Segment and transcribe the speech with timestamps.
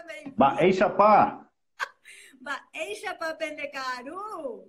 [0.00, 0.36] seja bem-vindo.
[0.36, 1.46] Baeixapá.
[2.40, 4.64] Baeixapá Pendecaru.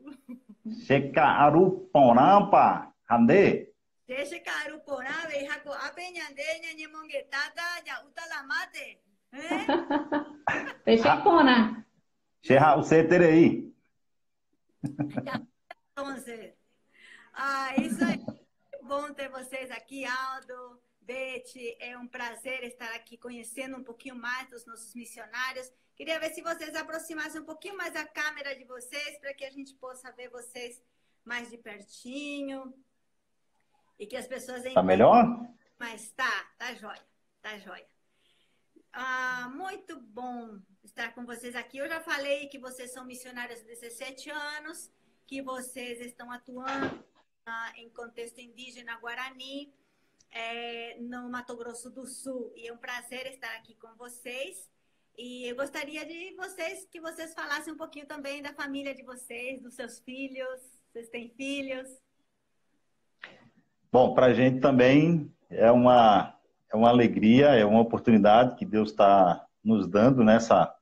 [0.85, 2.93] Checaru Porampa.
[3.09, 3.71] Hande.
[4.07, 9.01] Checaru Porá, Beijaco Apeñande, Ñañemonguetada, Yautalamate.
[9.33, 9.65] ¿Eh?
[10.85, 11.85] Peixepona.
[12.43, 13.71] Xerra o CTRI.
[15.95, 16.55] Entonces,
[17.33, 18.17] ah, isso é
[18.83, 21.53] bom ter vocês aqui, Aldo, Beth.
[21.79, 25.71] É um prazer estar aqui conhecendo um pouquinho mais dos nossos missionários.
[25.95, 29.51] Queria ver se vocês aproximassem um pouquinho mais a câmera de vocês para que a
[29.51, 30.81] gente possa ver vocês
[31.23, 32.73] mais de pertinho
[33.99, 35.25] e que as pessoas Tá melhor?
[35.77, 37.05] Mas tá, tá jóia,
[37.41, 37.87] tá jóia.
[38.93, 41.77] Ah, muito bom estar com vocês aqui.
[41.77, 44.91] Eu já falei que vocês são missionários há 17 anos,
[45.27, 47.03] que vocês estão atuando
[47.45, 49.73] ah, em contexto indígena guarani,
[50.31, 52.51] é, no Mato Grosso do Sul.
[52.55, 54.69] E é um prazer estar aqui com vocês.
[55.17, 59.61] E eu gostaria de vocês que vocês falassem um pouquinho também da família de vocês,
[59.61, 60.61] dos seus filhos.
[60.91, 61.87] Vocês têm filhos?
[63.91, 66.33] Bom, para a gente também é uma,
[66.71, 70.73] é uma alegria, é uma oportunidade que Deus está nos dando nessa,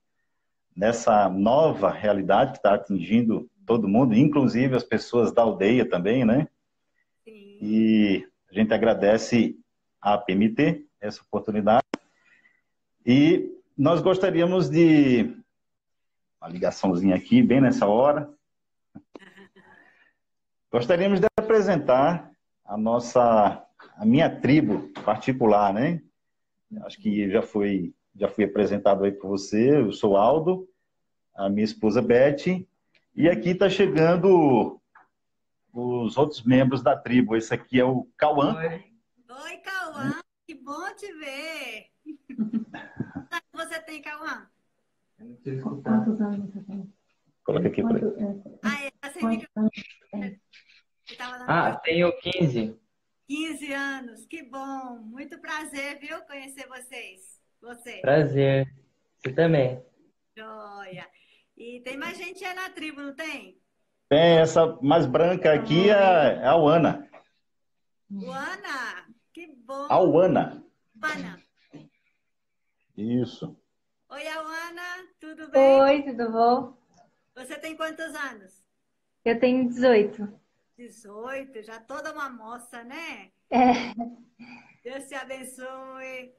[0.75, 6.47] nessa nova realidade que está atingindo todo mundo, inclusive as pessoas da aldeia também, né?
[7.23, 7.57] Sim.
[7.61, 9.57] E a gente agradece
[10.01, 11.85] à PMT essa oportunidade.
[13.05, 15.35] E nós gostaríamos de.
[16.41, 18.29] Uma ligaçãozinha aqui, bem nessa hora.
[20.71, 22.31] Gostaríamos de apresentar
[22.63, 23.65] a nossa,
[23.97, 26.01] a minha tribo particular, né?
[26.83, 29.77] Acho que já foi, já fui apresentado aí por você.
[29.77, 30.67] Eu sou Aldo,
[31.35, 32.63] a minha esposa Beth,
[33.15, 34.78] e aqui está chegando
[35.73, 37.35] os outros membros da tribo.
[37.35, 38.55] Esse aqui é o Cauã.
[38.57, 41.87] Oi, Cauã, que bom te ver.
[43.29, 44.49] Quantos você tem, Cauã?
[45.83, 46.93] Quantos anos você tem?
[47.43, 48.91] Coloca aqui para é, Ah, é,
[51.17, 52.79] tava dando Ah, tenho 15.
[53.27, 54.99] 15 anos, que bom.
[55.03, 57.39] Muito prazer, viu, conhecer vocês.
[57.61, 57.99] Você.
[58.01, 58.73] Prazer.
[59.17, 59.83] Você também.
[60.35, 61.07] Joia.
[61.57, 63.59] E tem mais gente aí na tribo, não tem?
[64.09, 67.07] Tem essa mais branca aqui, é a Ana.
[68.09, 69.85] Luana, que bom.
[69.87, 70.65] A Ana.
[70.99, 71.39] Ana.
[72.97, 73.55] Isso.
[74.09, 75.79] Oi, Ana, tudo bem?
[75.81, 76.75] Oi, tudo bom?
[77.35, 78.65] Você tem quantos anos?
[79.23, 80.27] Eu tenho 18.
[80.75, 83.29] 18, já toda uma moça, né?
[83.51, 83.93] É,
[84.83, 86.33] Deus te abençoe.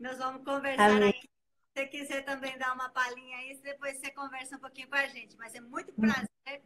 [0.00, 1.10] Nós vamos conversar Amém.
[1.10, 1.20] aqui.
[1.20, 1.28] Se
[1.72, 5.36] você quiser também dar uma palhinha aí, depois você conversa um pouquinho com a gente.
[5.36, 6.62] Mas é muito prazer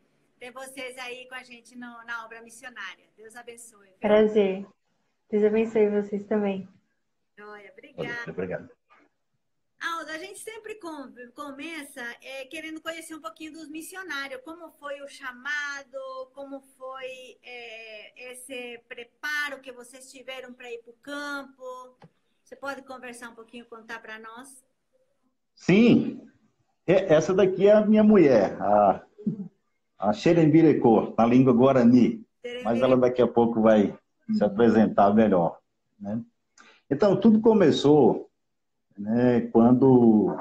[0.46, 3.04] ter vocês aí com a gente no- na obra missionária.
[3.16, 3.88] Deus abençoe.
[3.88, 3.98] viu?
[3.98, 4.66] prazer.
[5.30, 6.68] Deus abençoe vocês também.
[7.36, 8.30] Joia, obrigada.
[8.30, 8.70] Obrigado.
[9.82, 14.40] Aldo, a gente sempre com- começa é, querendo conhecer um pouquinho dos missionários.
[14.42, 16.30] Como foi o chamado?
[16.32, 21.98] Como foi é, esse preparo que vocês tiveram para ir para o campo?
[22.42, 24.64] Você pode conversar um pouquinho, contar para nós?
[25.54, 26.26] Sim,
[26.86, 29.04] E- essa daqui é a minha mulher, a,
[29.98, 32.24] a Xerembirecô, na língua guarani.
[32.64, 33.96] Mas ela daqui a pouco vai
[34.32, 35.58] se apresentar melhor.
[35.98, 36.20] né?
[36.90, 38.30] Então, tudo começou
[38.96, 40.36] né, quando,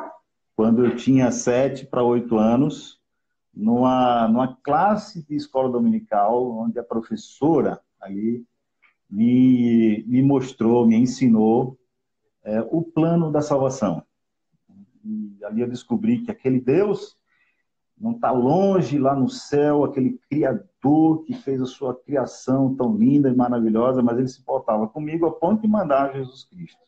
[0.56, 3.00] quando eu tinha sete para oito anos,
[3.54, 8.46] numa, numa classe de escola dominical, onde a professora ali
[9.10, 11.78] me, me mostrou, me ensinou
[12.44, 14.04] é, o plano da salvação.
[15.04, 17.16] E ali eu descobri que aquele Deus
[17.98, 23.30] não está longe lá no céu, aquele Criador que fez a sua criação tão linda
[23.30, 26.82] e maravilhosa, mas ele se portava comigo a ponto de mandar Jesus Cristo.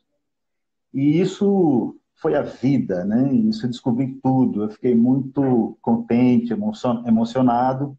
[0.94, 3.31] E isso foi a vida, né?
[3.34, 4.63] Isso eu descobri tudo.
[4.63, 7.97] Eu fiquei muito contente, emocion- emocionado.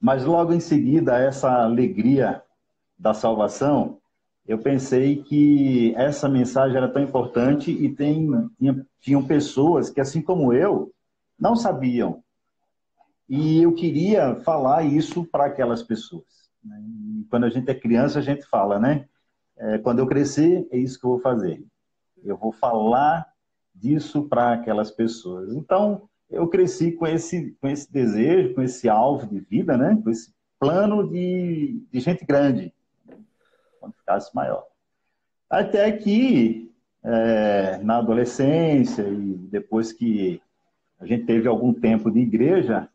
[0.00, 2.42] Mas logo em seguida, essa alegria
[2.98, 3.98] da salvação,
[4.46, 10.20] eu pensei que essa mensagem era tão importante e tem, tinha, tinham pessoas que, assim
[10.20, 10.93] como eu,
[11.38, 12.22] não sabiam.
[13.28, 16.50] E eu queria falar isso para aquelas pessoas.
[16.62, 16.76] né?
[17.30, 19.08] Quando a gente é criança, a gente fala, né?
[19.56, 21.64] É, quando eu crescer, é isso que eu vou fazer.
[22.22, 23.26] Eu vou falar
[23.74, 25.52] disso para aquelas pessoas.
[25.54, 29.98] Então, eu cresci com esse, com esse desejo, com esse alvo de vida, né?
[30.02, 32.72] Com esse plano de, de gente grande,
[33.80, 34.64] quando ficasse maior.
[35.48, 36.72] Até que,
[37.02, 40.40] é, na adolescência e depois que
[41.04, 42.88] a gente teve algum tempo de igreja,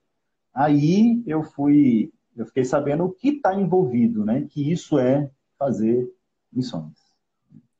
[0.54, 4.48] aí eu fui, eu fiquei sabendo o que está envolvido, né?
[4.50, 6.12] Que isso é fazer
[6.52, 6.98] missões.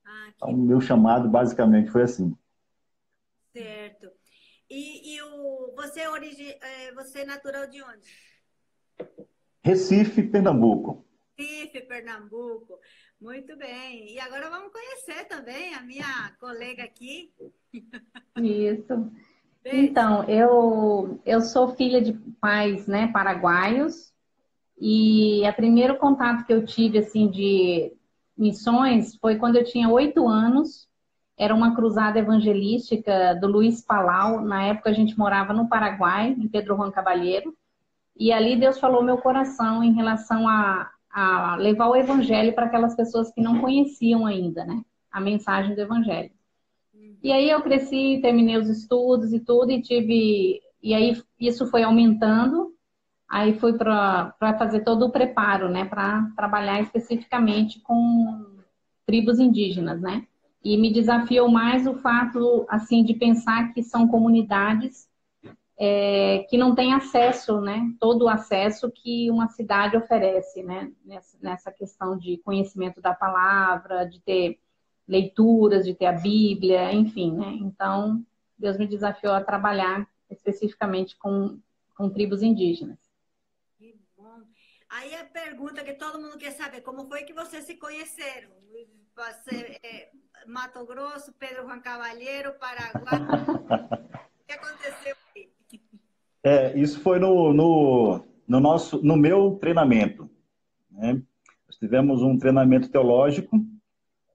[0.04, 2.36] Ah, que Então, o meu chamado basicamente foi assim.
[3.52, 3.96] Você
[4.68, 8.08] E, e o, você, é origi, é, você é natural de onde?
[9.62, 11.04] Recife, Pernambuco.
[11.36, 12.78] Recife, Pernambuco.
[13.20, 14.14] Muito bem.
[14.14, 17.34] E agora vamos conhecer também a minha colega aqui.
[18.36, 19.10] Isso.
[19.64, 24.10] Então, eu, eu sou filha de pais né, paraguaios
[24.80, 27.92] e o primeiro contato que eu tive assim de
[28.36, 30.88] missões foi quando eu tinha oito anos.
[31.38, 34.40] Era uma cruzada evangelística do Luiz Palau.
[34.40, 37.54] Na época a gente morava no Paraguai, em Pedro Juan Cabalheiro.
[38.16, 42.94] E ali Deus falou meu coração em relação a, a levar o evangelho para aquelas
[42.94, 44.82] pessoas que não conheciam ainda, né?
[45.12, 46.30] A mensagem do evangelho.
[47.22, 50.60] E aí eu cresci, terminei os estudos e tudo, e tive.
[50.82, 52.74] E aí isso foi aumentando.
[53.28, 55.84] Aí fui para fazer todo o preparo, né?
[55.84, 58.58] Para trabalhar especificamente com
[59.06, 60.26] tribos indígenas, né?
[60.64, 65.08] E me desafiou mais o fato, assim, de pensar que são comunidades
[65.78, 67.90] é, que não têm acesso, né?
[67.98, 70.92] Todo o acesso que uma cidade oferece, né?
[71.04, 74.58] Nessa, nessa questão de conhecimento da palavra, de ter
[75.10, 77.58] leituras, de ter a Bíblia, enfim, né?
[77.60, 78.24] Então,
[78.56, 81.58] Deus me desafiou a trabalhar especificamente com,
[81.96, 82.96] com tribos indígenas.
[83.76, 84.42] Que bom.
[84.88, 88.50] Aí a pergunta que todo mundo quer saber, como foi que vocês se conheceram?
[89.16, 90.10] Você, é,
[90.46, 93.20] Mato Grosso, Pedro Juan Cavalheiro, Paraguai.
[94.40, 95.50] o que aconteceu aí?
[96.44, 100.30] É, isso foi no, no, no, nosso, no meu treinamento.
[100.88, 101.20] Né?
[101.66, 103.60] Nós tivemos um treinamento teológico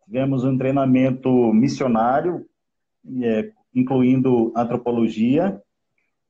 [0.05, 2.45] Tivemos um treinamento missionário,
[3.21, 5.61] é, incluindo antropologia,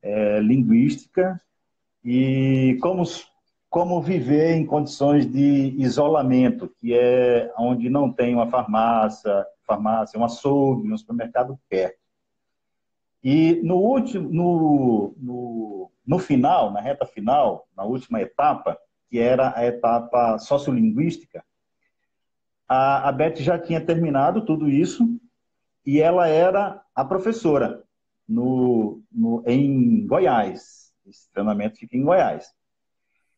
[0.02, 1.40] é, linguística
[2.04, 3.02] e como,
[3.68, 10.24] como viver em condições de isolamento, que é onde não tem uma farmácia, farmácia, um
[10.24, 11.98] açougue, um supermercado perto.
[13.22, 18.78] E no último, no, no, no final, na reta final, na última etapa,
[19.10, 21.44] que era a etapa sociolinguística,
[22.68, 25.04] a, a Beth já tinha terminado tudo isso
[25.84, 27.82] e ela era a professora
[28.28, 30.92] no, no, em Goiás.
[31.06, 32.50] Esse treinamento fica em Goiás.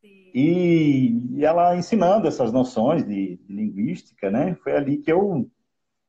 [0.02, 4.54] E, e, ela ensinando essas noções de, de, linguística, né?
[4.62, 5.50] Foi ali que eu,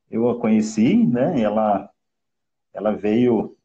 [0.10, 1.42] eu a conheci, né?
[1.42, 1.89] Ela,
[2.74, 3.57] ela veio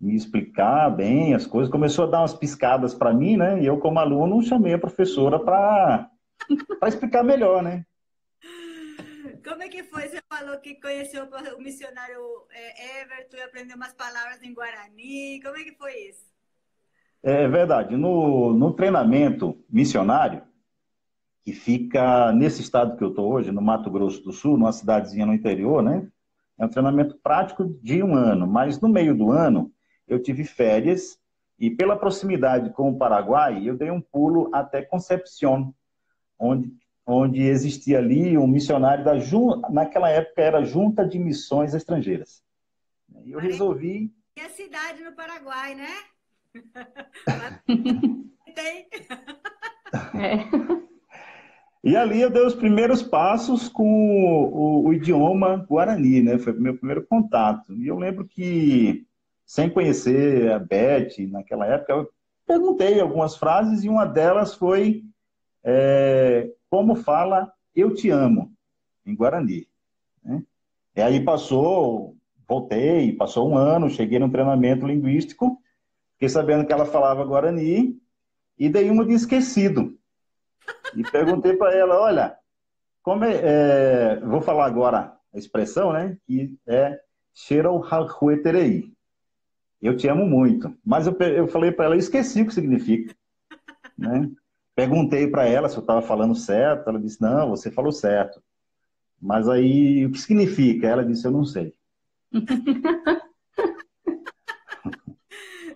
[0.00, 3.62] me explicar bem as coisas, começou a dar umas piscadas para mim, né?
[3.62, 6.10] E eu, como aluno, chamei a professora para
[6.88, 7.84] explicar melhor, né?
[9.42, 10.08] Como é que foi?
[10.08, 15.40] Você falou que conheceu o missionário é, Everton e aprendeu umas palavras em Guarani.
[15.42, 16.30] Como é que foi isso?
[17.22, 17.96] É verdade.
[17.96, 20.42] No, no treinamento missionário,
[21.42, 25.26] que fica nesse estado que eu estou hoje, no Mato Grosso do Sul, numa cidadezinha
[25.26, 26.08] no interior, né?
[26.58, 29.72] É um treinamento prático de um ano, mas no meio do ano
[30.06, 31.18] eu tive férias
[31.58, 35.72] e pela proximidade com o Paraguai, eu dei um pulo até Concepción,
[36.38, 36.72] onde
[37.06, 39.14] onde existia ali um missionário da
[39.70, 42.42] naquela época era Junta de Missões Estrangeiras.
[43.24, 44.12] E eu resolvi.
[44.36, 45.90] E a cidade no Paraguai, né?
[48.54, 48.86] Tem.
[50.14, 50.82] É.
[51.84, 56.38] E ali eu dei os primeiros passos com o, o, o, idioma guarani, né?
[56.38, 57.74] Foi o meu primeiro contato.
[57.74, 59.04] E eu lembro que,
[59.44, 62.08] sem conhecer a Beth naquela época, eu
[62.46, 65.02] perguntei algumas frases e uma delas foi
[65.64, 68.50] é, como fala eu te amo,
[69.04, 69.68] em Guarani.
[70.24, 70.42] Né?
[70.96, 72.16] E aí passou,
[72.48, 75.60] voltei, passou um ano, cheguei no treinamento linguístico,
[76.14, 78.00] fiquei sabendo que ela falava Guarani
[78.58, 79.98] e dei uma de esquecido.
[80.96, 82.38] E perguntei para ela, olha,
[83.02, 86.98] como é, é, vou falar agora a expressão, né, que é
[87.34, 88.90] Cheirou Halhueterei.
[89.80, 90.74] Eu te amo muito.
[90.82, 93.14] Mas eu, eu falei para ela, esqueci o que significa.
[93.98, 94.30] Né?
[94.74, 98.42] Perguntei para ela se eu estava falando certo, ela disse, não, você falou certo.
[99.20, 100.86] Mas aí, o que significa?
[100.86, 101.74] Ela disse, eu não sei.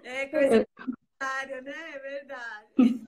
[0.02, 1.74] é coisa contrária, né?
[1.94, 3.04] É verdade.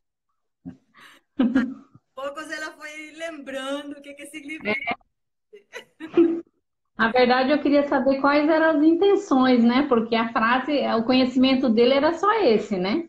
[2.15, 4.95] Poucos ela foi lembrando o que, que significa.
[6.99, 9.87] Na verdade, eu queria saber quais eram as intenções, né?
[9.89, 13.09] Porque a frase, o conhecimento dele era só esse, né?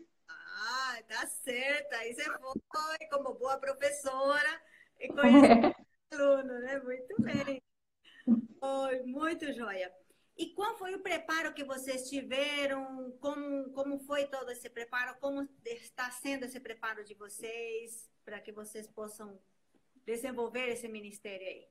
[1.10, 1.96] Tá certa.
[1.96, 4.48] Aí você foi como boa professora
[5.00, 5.72] e conheceu
[6.12, 6.78] o aluno, né?
[6.78, 7.60] Muito bem.
[8.60, 9.90] Foi muito joia.
[10.38, 13.12] E qual foi o preparo que vocês tiveram?
[13.18, 15.16] Como, como foi todo esse preparo?
[15.20, 19.36] Como está sendo esse preparo de vocês para que vocês possam
[20.06, 21.66] desenvolver esse ministério aí?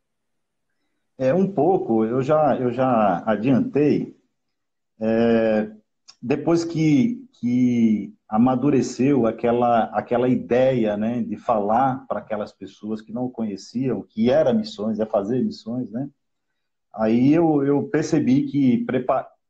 [1.17, 2.03] É um pouco.
[2.03, 4.19] Eu já eu já adiantei.
[4.99, 5.71] É,
[6.21, 13.27] depois que, que amadureceu aquela, aquela ideia né, de falar para aquelas pessoas que não
[13.27, 16.07] conheciam, que era missões, é fazer missões, né?
[16.93, 18.85] Aí eu, eu percebi que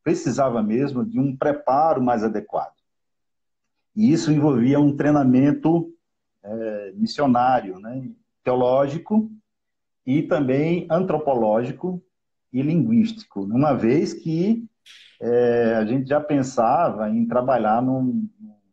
[0.04, 2.74] precisava mesmo de um preparo mais adequado.
[3.96, 5.94] E isso envolvia um treinamento
[6.42, 8.10] é, missionário, né,
[8.44, 9.30] teológico
[10.06, 12.02] e também antropológico
[12.52, 14.66] e linguístico, uma vez que
[15.22, 18.28] é, a gente já pensava em trabalhar num,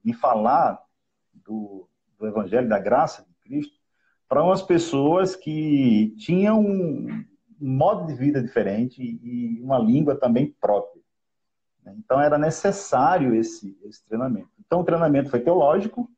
[0.07, 0.81] em falar
[1.35, 3.77] do, do Evangelho da Graça de Cristo
[4.29, 7.25] para umas pessoas que tinham um,
[7.59, 11.03] modo de vida diferente e uma língua também própria.
[11.99, 14.51] Então era necessário esse, esse treinamento.
[14.59, 16.11] Então o treinamento foi teológico,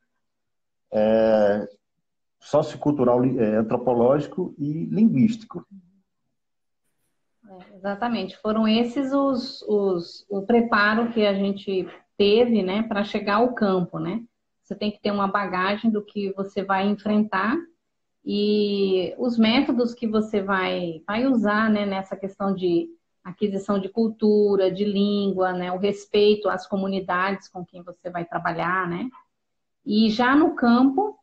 [0.90, 1.68] é,
[2.40, 5.66] sociocultural, é, antropológico e linguístico.
[7.46, 8.36] É, exatamente.
[8.38, 11.86] Foram esses os, os, o preparo que a gente
[12.18, 14.22] teve, né, para chegar ao campo, né?
[14.62, 17.56] Você tem que ter uma bagagem do que você vai enfrentar
[18.24, 22.88] e os métodos que você vai, vai usar, né, nessa questão de
[23.24, 28.88] aquisição de cultura, de língua, né, o respeito às comunidades com quem você vai trabalhar,
[28.88, 29.08] né?
[29.86, 31.18] E já no campo,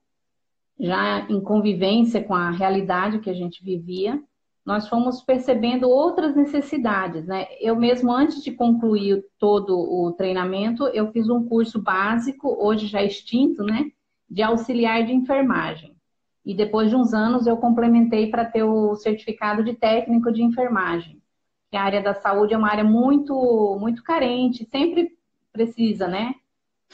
[0.79, 4.21] já em convivência com a realidade que a gente vivia,
[4.65, 7.45] nós fomos percebendo outras necessidades, né?
[7.61, 13.03] Eu mesmo, antes de concluir todo o treinamento, eu fiz um curso básico, hoje já
[13.03, 13.91] extinto, né?
[14.27, 15.95] De auxiliar de enfermagem.
[16.43, 21.21] E depois de uns anos eu complementei para ter o certificado de técnico de enfermagem.
[21.69, 25.15] Que a área da saúde é uma área muito, muito carente, sempre
[25.53, 26.33] precisa, né?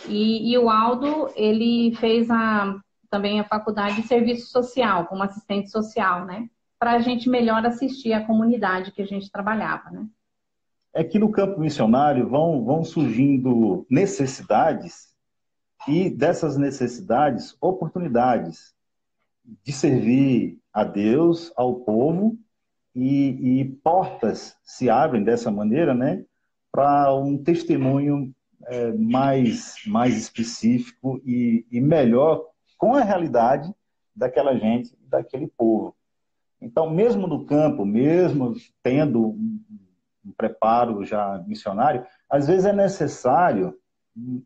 [0.09, 2.75] E, e o Aldo, ele fez a,
[3.09, 6.49] também a faculdade de serviço social, como assistente social, né?
[6.81, 10.07] Para a gente melhor assistir a comunidade que a gente trabalhava, né?
[10.91, 15.13] É que no campo missionário vão, vão surgindo necessidades
[15.87, 18.73] e dessas necessidades, oportunidades
[19.63, 22.35] de servir a Deus, ao povo
[22.95, 26.25] e, e portas se abrem dessa maneira, né?
[26.71, 28.33] Para um testemunho
[28.65, 32.43] é, mais, mais específico e, e melhor
[32.75, 33.71] com a realidade
[34.15, 35.95] daquela gente, daquele povo.
[36.61, 38.53] Então, mesmo no campo, mesmo
[38.83, 39.59] tendo um,
[40.37, 43.75] preparo já missionário, às vezes é necessário
[44.15, 44.41] um,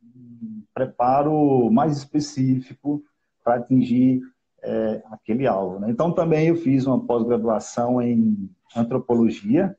[0.74, 3.04] preparo mais específico
[3.44, 4.22] para atingir
[4.64, 5.80] é, aquele alvo.
[5.80, 5.92] Né?
[5.92, 9.78] Então, também eu fiz uma pós-graduação em antropologia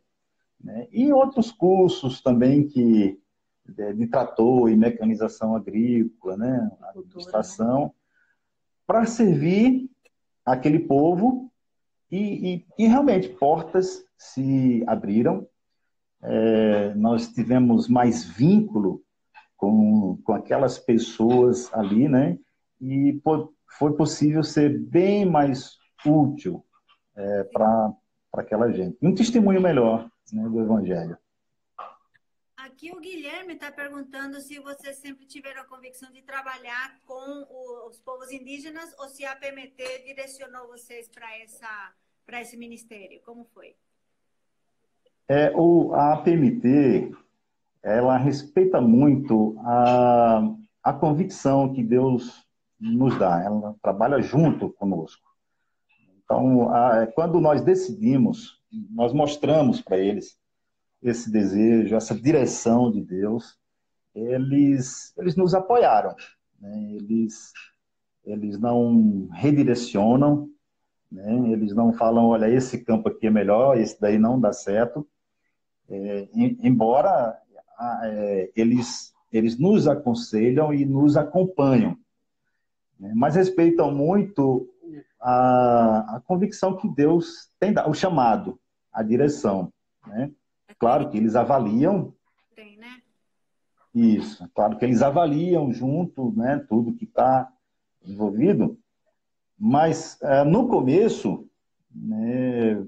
[0.63, 0.87] né?
[0.93, 3.19] e outros cursos também que
[3.69, 7.91] de trator e mecanização agrícola, né, administração, né?
[8.87, 9.91] para servir
[10.45, 11.46] aquele povo
[12.11, 15.47] e, e, e, realmente portas se abriram.
[16.23, 19.03] É, nós tivemos mais vínculo
[19.57, 22.39] com, com aquelas pessoas ali, né?
[22.81, 23.21] E
[23.79, 26.65] foi possível ser bem mais útil
[27.17, 27.93] é, para
[28.35, 28.97] aquela gente.
[29.03, 31.17] Um testemunho melhor né, do Evangelho.
[32.77, 37.47] Aqui o Guilherme está perguntando se vocês sempre tiveram a convicção de trabalhar com
[37.89, 43.19] os povos indígenas ou se a PMT direcionou vocês para esse ministério.
[43.25, 43.75] Como foi?
[45.27, 47.17] É, o, a PMT
[47.83, 50.43] ela respeita muito a,
[50.83, 52.47] a convicção que Deus
[52.79, 53.43] nos dá.
[53.43, 55.27] Ela trabalha junto conosco.
[56.19, 60.39] Então, a, quando nós decidimos, nós mostramos para eles
[61.03, 63.59] esse desejo, essa direção de Deus,
[64.15, 66.15] eles, eles nos apoiaram.
[66.61, 66.93] Né?
[66.93, 67.53] Eles,
[68.25, 70.49] eles não redirecionam,
[71.11, 71.53] né?
[71.53, 75.07] eles não falam, olha, esse campo aqui é melhor, esse daí não dá certo.
[75.89, 77.39] É, embora
[78.03, 81.97] é, eles, eles nos aconselham e nos acompanham,
[82.99, 83.13] né?
[83.15, 84.69] mas respeitam muito
[85.21, 88.59] a, a convicção que Deus tem, o chamado,
[88.93, 89.73] a direção.
[90.07, 90.31] Né?
[90.79, 92.13] Claro que eles avaliam.
[92.55, 93.01] Tem, né?
[93.95, 97.51] Isso, claro que eles avaliam junto, né, tudo que está
[98.05, 98.79] envolvido,
[99.59, 101.49] mas é, no começo,
[101.91, 102.85] né,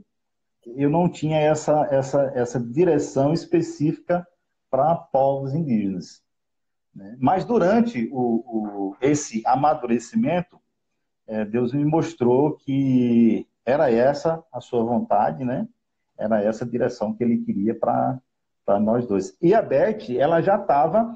[0.76, 4.26] eu não tinha essa, essa, essa direção específica
[4.70, 6.22] para povos indígenas.
[6.94, 7.16] Né?
[7.18, 10.60] Mas durante o, o, esse amadurecimento,
[11.26, 15.68] é, Deus me mostrou que era essa a sua vontade, né?
[16.18, 18.20] Era essa a direção que ele queria para
[18.80, 19.36] nós dois.
[19.40, 21.14] E a Beth, ela já estava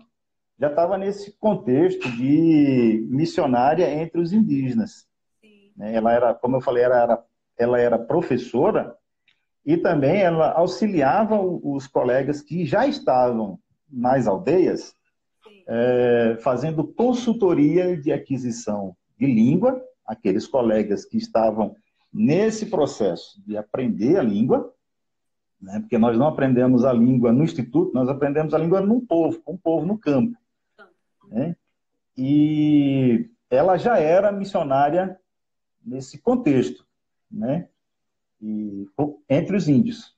[0.58, 5.08] já estava nesse contexto de missionária entre os indígenas.
[5.40, 5.72] Sim.
[5.76, 5.92] Né?
[5.92, 7.24] Ela era, como eu falei, ela era,
[7.58, 8.96] ela era professora
[9.66, 13.58] e também ela auxiliava os colegas que já estavam
[13.90, 14.94] nas aldeias
[15.66, 21.76] é, fazendo consultoria de aquisição de língua, aqueles colegas que estavam
[22.12, 24.72] nesse processo de aprender a língua,
[25.62, 29.40] né, porque nós não aprendemos a língua no instituto, nós aprendemos a língua no povo,
[29.42, 30.36] com o povo no campo.
[31.28, 31.56] Né?
[32.18, 35.16] E ela já era missionária
[35.84, 36.84] nesse contexto,
[37.30, 37.68] né?
[38.40, 38.88] E,
[39.28, 40.16] entre os índios.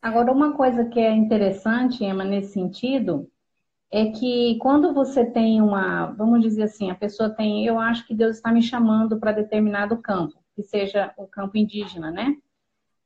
[0.00, 3.30] Agora, uma coisa que é interessante, Emma, nesse sentido,
[3.90, 8.14] é que quando você tem uma, vamos dizer assim, a pessoa tem, eu acho que
[8.14, 12.34] Deus está me chamando para determinado campo, que seja o campo indígena, né?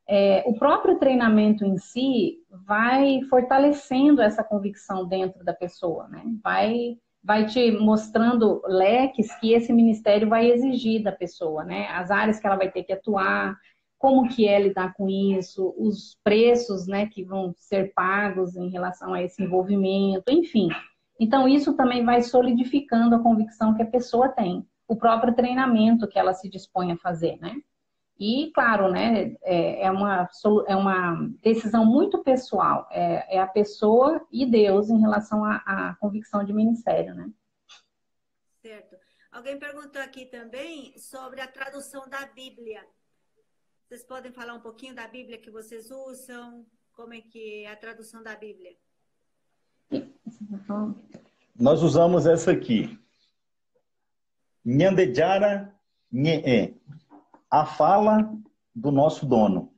[0.07, 6.23] É, o próprio treinamento em si vai fortalecendo essa convicção dentro da pessoa, né?
[6.43, 11.89] Vai, vai te mostrando leques que esse ministério vai exigir da pessoa, né?
[11.89, 13.57] As áreas que ela vai ter que atuar,
[14.05, 19.15] como que é lidar com isso, os preços, né, que vão ser pagos em relação
[19.15, 20.69] a esse envolvimento, enfim.
[21.19, 26.19] Então, isso também vai solidificando a convicção que a pessoa tem, o próprio treinamento que
[26.19, 27.57] ela se dispõe a fazer, né?
[28.19, 30.29] E, claro, né, é, é uma,
[30.69, 36.45] é uma decisão muito pessoal, é, é a pessoa e Deus em relação à, convicção
[36.45, 37.29] de ministério, né?
[38.63, 38.97] Certo.
[39.33, 42.87] Alguém perguntou aqui também sobre a tradução da Bíblia.
[43.89, 46.65] Vocês podem falar um pouquinho da Bíblia que vocês usam?
[46.93, 48.77] Como é que é a tradução da Bíblia?
[51.59, 52.97] Nós usamos essa aqui.
[54.65, 55.75] Nyandejara
[56.13, 56.81] Nye.
[57.55, 58.35] A fala
[58.75, 59.71] do nosso dono.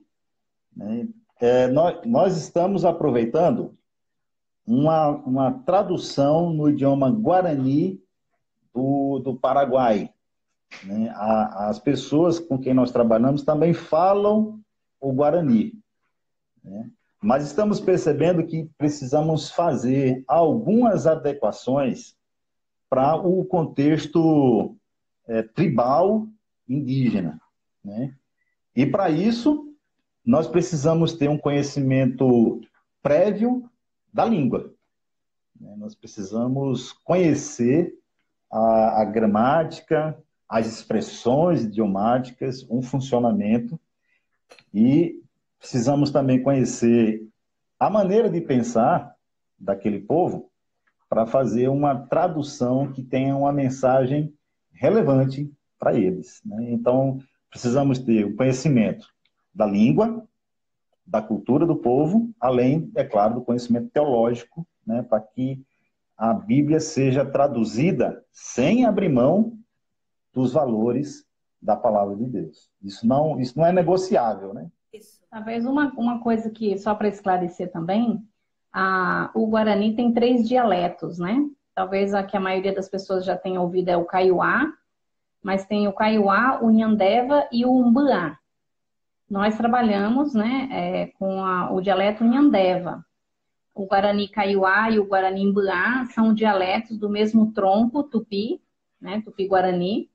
[0.74, 1.06] Né?
[1.38, 3.76] É, nós, nós estamos aproveitando
[4.66, 8.00] uma, uma tradução no idioma guarani
[8.74, 10.10] do, do Paraguai.
[10.84, 11.12] Né?
[11.14, 14.58] as pessoas com quem nós trabalhamos também falam
[14.98, 15.78] o Guarani.
[16.64, 16.90] Né?
[17.22, 22.16] Mas estamos percebendo que precisamos fazer algumas adequações
[22.88, 24.74] para o contexto
[25.28, 26.26] é, tribal
[26.66, 27.38] indígena.
[27.86, 28.12] Né?
[28.74, 29.72] E para isso,
[30.24, 32.60] nós precisamos ter um conhecimento
[33.00, 33.70] prévio
[34.12, 34.74] da língua.
[35.58, 35.72] Né?
[35.78, 37.96] Nós precisamos conhecer
[38.50, 43.78] a, a gramática, as expressões idiomáticas, um funcionamento
[44.74, 45.22] e
[45.58, 47.24] precisamos também conhecer
[47.78, 49.14] a maneira de pensar
[49.58, 50.50] daquele povo
[51.08, 54.34] para fazer uma tradução que tenha uma mensagem
[54.72, 56.40] relevante para eles.
[56.44, 56.70] Né?
[56.70, 57.20] Então,
[57.56, 59.08] precisamos ter o conhecimento
[59.54, 60.22] da língua,
[61.06, 65.02] da cultura do povo, além, é claro, do conhecimento teológico, né?
[65.02, 65.64] para que
[66.18, 69.56] a Bíblia seja traduzida sem abrir mão
[70.34, 71.24] dos valores
[71.60, 72.70] da palavra de Deus.
[72.82, 74.70] Isso não, isso não é negociável, né?
[74.92, 75.22] Isso.
[75.30, 78.22] Talvez uma, uma coisa que, só para esclarecer também,
[78.70, 81.42] a, o Guarani tem três dialetos, né?
[81.74, 84.70] Talvez a que a maioria das pessoas já tenha ouvido é o Kaiowá,
[85.46, 88.36] mas tem o Kaiowá, o Nhandeva e o Umbuá.
[89.30, 93.06] Nós trabalhamos né, é, com a, o dialeto Nhandeva.
[93.72, 98.60] O Guarani Kaiowá e o Guarani Umbuá são dialetos do mesmo tronco tupi,
[99.00, 100.10] né, tupi-guarani,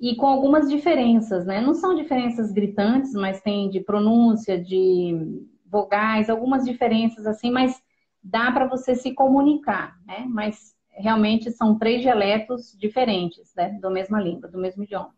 [0.00, 1.60] e com algumas diferenças, né?
[1.60, 7.80] Não são diferenças gritantes, mas tem de pronúncia, de vogais, algumas diferenças assim, mas
[8.20, 10.26] dá para você se comunicar, né?
[10.28, 13.78] Mas realmente são três dialetos diferentes, né?
[13.80, 15.14] Da mesma língua, do mesmo idioma.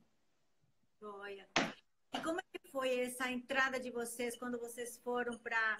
[1.00, 1.46] Olha.
[2.14, 5.76] E como é que foi essa entrada de vocês quando vocês foram para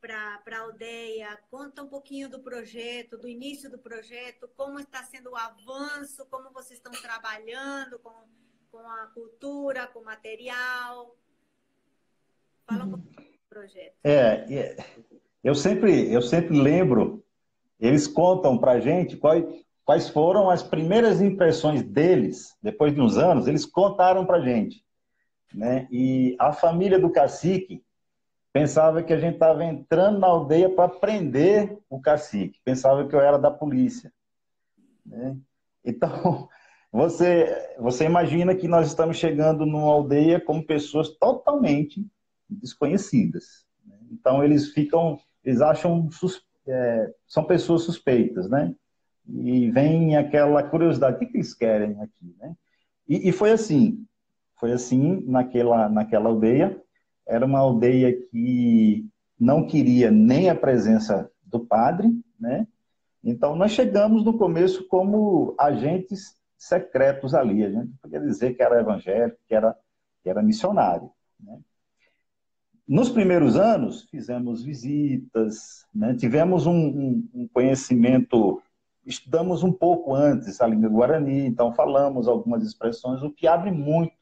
[0.00, 1.38] para a aldeia.
[1.50, 6.52] Conta um pouquinho do projeto, do início do projeto, como está sendo o avanço, como
[6.52, 8.12] vocês estão trabalhando com,
[8.70, 11.16] com a cultura, com o material.
[12.66, 13.94] Fala um pouquinho do projeto.
[14.04, 14.76] É, é
[15.42, 17.24] eu sempre, eu sempre lembro,
[17.78, 19.44] eles contam para a gente quais,
[19.84, 24.84] quais foram as primeiras impressões deles, depois de uns anos, eles contaram para a gente.
[25.54, 25.88] Né?
[25.90, 27.82] E a família do cacique,
[28.52, 33.20] pensava que a gente estava entrando na aldeia para prender o cacique, pensava que eu
[33.20, 34.12] era da polícia.
[35.04, 35.36] Né?
[35.84, 36.48] Então,
[36.92, 42.06] você, você imagina que nós estamos chegando numa aldeia com pessoas totalmente
[42.48, 43.66] desconhecidas.
[43.86, 43.96] Né?
[44.10, 46.10] Então, eles ficam, eles acham,
[46.68, 48.74] é, são pessoas suspeitas, né?
[49.26, 52.54] E vem aquela curiosidade, o que, que eles querem aqui, né?
[53.08, 54.06] E, e foi assim,
[54.56, 56.80] foi assim naquela, naquela aldeia,
[57.26, 59.06] era uma aldeia que
[59.38, 62.66] não queria nem a presença do padre, né?
[63.22, 67.64] Então nós chegamos no começo como agentes secretos ali.
[67.64, 69.76] A gente podia dizer que era evangélico, que era,
[70.22, 71.10] que era missionário.
[71.38, 71.58] Né?
[72.88, 76.14] Nos primeiros anos, fizemos visitas, né?
[76.14, 78.62] tivemos um, um, um, conhecimento
[79.04, 84.12] estudamos um pouco antes a língua guarani, então falamos algumas expressões, o que abre muito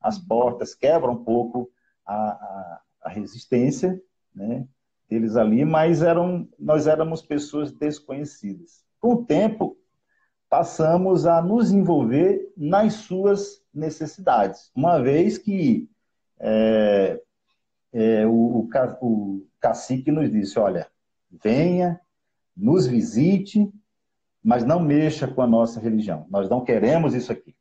[0.00, 1.70] as portas, quebra um pouco
[2.04, 4.00] a, a, a resistência
[4.34, 4.66] né,
[5.08, 8.84] deles ali, mas eram, nós éramos pessoas desconhecidas.
[9.00, 9.76] Com o tempo,
[10.48, 15.88] passamos a nos envolver nas suas necessidades, uma vez que
[16.40, 17.20] é,
[17.92, 18.68] é, o,
[19.00, 20.88] o cacique nos disse, olha,
[21.30, 22.00] venha,
[22.56, 23.70] nos visite,
[24.42, 26.26] mas não mexa com a nossa religião.
[26.30, 27.54] Nós não queremos isso aqui.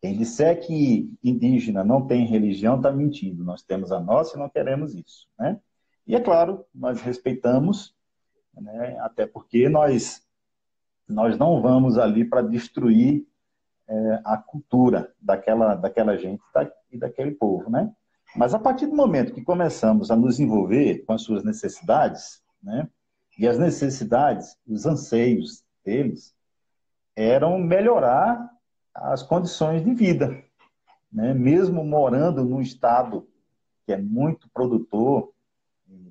[0.00, 3.44] Quem disser que indígena não tem religião está mentindo.
[3.44, 5.28] Nós temos a nossa e não queremos isso.
[5.38, 5.58] Né?
[6.06, 7.94] E é claro, nós respeitamos,
[8.54, 8.98] né?
[9.00, 10.24] até porque nós,
[11.06, 13.26] nós não vamos ali para destruir
[13.88, 16.42] é, a cultura daquela, daquela gente
[16.92, 17.68] e daquele povo.
[17.68, 17.92] Né?
[18.36, 22.88] Mas a partir do momento que começamos a nos envolver com as suas necessidades, né?
[23.38, 26.34] e as necessidades, os anseios deles
[27.14, 28.50] eram melhorar
[28.94, 30.42] as condições de vida.
[31.10, 31.32] Né?
[31.32, 33.26] Mesmo morando num estado
[33.86, 35.32] que é muito produtor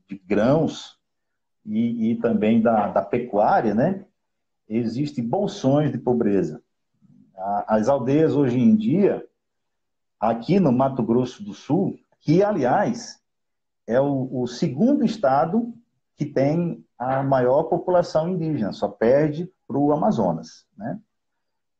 [0.08, 0.98] de grãos
[1.66, 4.06] e, e também da, da, pecuária, né?
[4.68, 6.64] existem bolsões de pobreza.
[7.68, 9.24] As aldeias hoje em dia,
[10.20, 13.22] aqui no Mato Grosso do Sul, que aliás
[13.86, 15.74] é o, o segundo estado
[16.16, 20.66] que tem a maior população indígena, só perde para o Amazonas.
[20.76, 21.00] Né?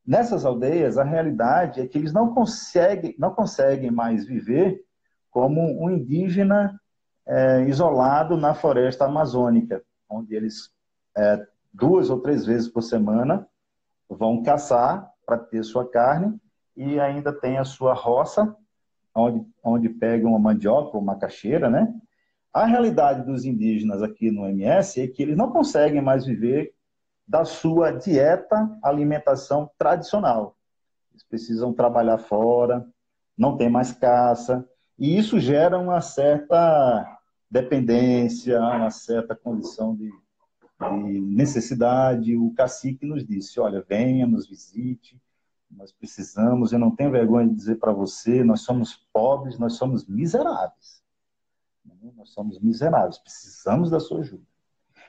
[0.06, 4.84] Nessas aldeias, a realidade é que eles não conseguem, não conseguem mais viver
[5.32, 6.80] como um indígena
[7.26, 10.72] é, isolado na floresta amazônica, onde eles
[11.16, 13.48] é, duas ou três vezes por semana
[14.10, 16.40] vão caçar para ter sua carne
[16.76, 18.56] e ainda tem a sua roça,
[19.18, 21.94] onde, onde pegam uma mandioca ou macaxeira, né?
[22.54, 26.74] A realidade dos indígenas aqui no MS é que eles não conseguem mais viver
[27.28, 30.56] da sua dieta, alimentação tradicional.
[31.12, 32.88] Eles precisam trabalhar fora,
[33.38, 41.20] não tem mais caça, e isso gera uma certa dependência, uma certa condição de, de
[41.22, 42.36] necessidade.
[42.36, 45.20] O cacique nos disse: olha, venha, nos visite,
[45.70, 50.06] nós precisamos, eu não tenho vergonha de dizer para você, nós somos pobres, nós somos
[50.08, 51.02] miseráveis.
[52.16, 54.44] Nós somos miseráveis, precisamos da sua ajuda.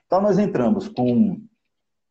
[0.07, 1.40] Então, nós entramos com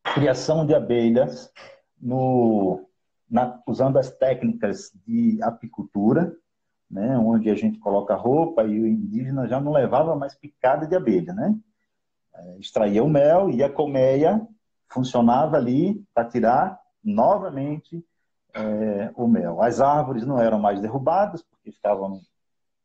[0.02, 1.52] criação de abelhas
[2.00, 2.88] no,
[3.28, 6.34] na, usando as técnicas de apicultura,
[6.90, 10.96] né, onde a gente coloca roupa e o indígena já não levava mais picada de
[10.96, 11.54] abelha, né?
[12.34, 14.46] É, extraía o mel e a colmeia
[14.88, 18.02] funcionava ali para tirar novamente
[18.58, 19.62] é, o mel.
[19.62, 22.20] As árvores não eram mais derrubadas porque no,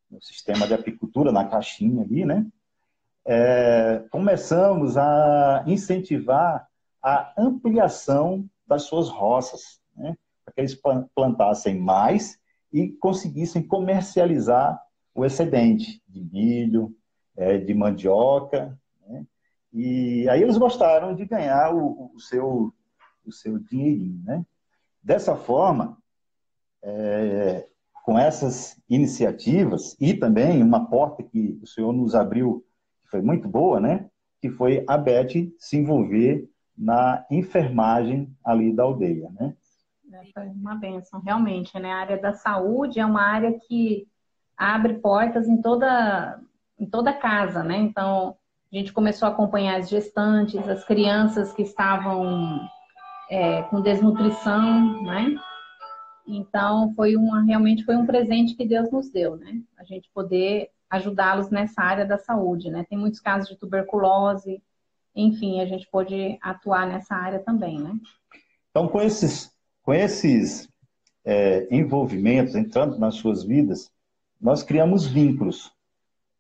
[0.09, 2.45] no sistema de apicultura na caixinha ali, né?
[3.25, 6.67] É, começamos a incentivar
[7.01, 10.17] a ampliação das suas roças, né?
[10.43, 10.79] para que eles
[11.15, 12.37] plantassem mais
[12.71, 14.81] e conseguissem comercializar
[15.15, 16.93] o excedente de milho,
[17.37, 18.77] é, de mandioca.
[19.07, 19.25] Né?
[19.71, 22.73] E aí eles gostaram de ganhar o, o seu,
[23.25, 24.21] o seu dinheirinho.
[24.25, 24.45] Né?
[25.03, 25.97] Dessa forma,
[26.81, 27.67] é,
[28.03, 32.65] com essas iniciativas e também uma porta que o senhor nos abriu,
[33.03, 34.09] que foi muito boa, né?
[34.43, 39.55] que foi a Beth se envolver na enfermagem ali da aldeia, né?
[40.11, 41.89] É, foi uma benção, realmente, né?
[41.93, 44.05] A área da saúde é uma área que
[44.57, 46.41] abre portas em toda,
[46.77, 47.77] em toda casa, né?
[47.77, 48.35] Então,
[48.69, 52.59] a gente começou a acompanhar as gestantes, as crianças que estavam
[53.33, 55.35] é, com desnutrição, né?
[56.27, 59.59] Então, foi uma, realmente foi um presente que Deus nos deu, né?
[59.75, 62.85] A gente poder ajudá-los nessa área da saúde, né?
[62.87, 64.61] Tem muitos casos de tuberculose,
[65.15, 67.95] enfim, a gente pode atuar nessa área também, né?
[68.69, 70.69] Então, com esses, com esses
[71.25, 73.91] é, envolvimentos, entrando nas suas vidas,
[74.39, 75.71] nós criamos vínculos,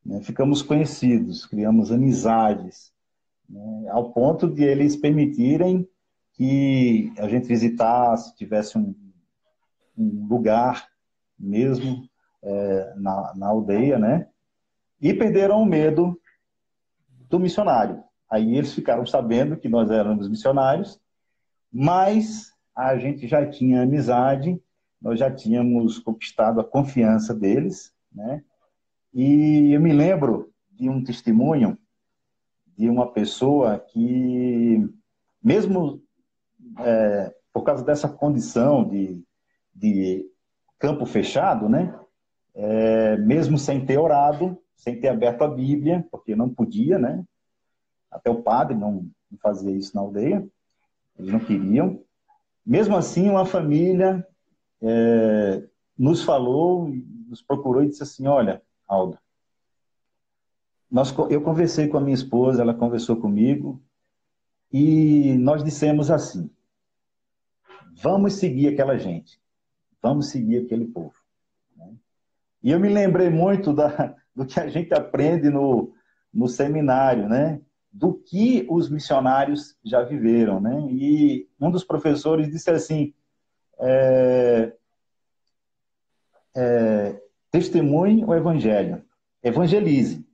[0.05, 0.21] né?
[0.21, 2.91] ficamos conhecidos, criamos amizades,
[3.49, 3.89] né?
[3.89, 5.87] ao ponto de eles permitirem
[6.33, 8.93] que a gente visitasse, tivesse um,
[9.97, 10.87] um lugar
[11.37, 12.07] mesmo
[12.41, 14.27] é, na, na aldeia, né?
[15.01, 16.19] E perderam o medo
[17.29, 18.03] do missionário.
[18.29, 20.99] Aí eles ficaram sabendo que nós éramos missionários,
[21.71, 24.59] mas a gente já tinha amizade,
[25.01, 28.43] nós já tínhamos conquistado a confiança deles, né?
[29.13, 31.77] E eu me lembro de um testemunho
[32.75, 34.89] de uma pessoa que,
[35.43, 36.01] mesmo
[36.79, 39.21] é, por causa dessa condição de,
[39.73, 40.25] de
[40.79, 41.97] campo fechado, né?
[42.55, 47.23] É, mesmo sem ter orado, sem ter aberto a Bíblia, porque não podia, né?
[48.11, 49.09] Até o padre não
[49.41, 50.47] fazia isso na aldeia.
[51.17, 52.03] eles não queriam.
[52.65, 54.25] Mesmo assim, uma família
[54.81, 55.63] é,
[55.97, 56.89] nos falou,
[57.27, 59.17] nos procurou e disse assim: Olha, Aldo,
[60.89, 63.81] nós, eu conversei com a minha esposa, ela conversou comigo,
[64.71, 66.49] e nós dissemos assim:
[68.01, 69.39] vamos seguir aquela gente,
[70.01, 71.13] vamos seguir aquele povo.
[71.75, 71.93] Né?
[72.61, 75.93] E eu me lembrei muito da, do que a gente aprende no,
[76.33, 77.61] no seminário, né?
[77.91, 80.87] Do que os missionários já viveram, né?
[80.89, 83.13] E um dos professores disse assim:
[83.79, 84.73] é,
[86.55, 89.05] é, testemunhe o evangelho,
[89.43, 90.25] evangelize,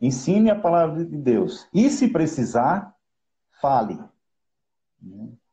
[0.00, 2.94] ensine a palavra de Deus e, se precisar,
[3.60, 3.98] fale.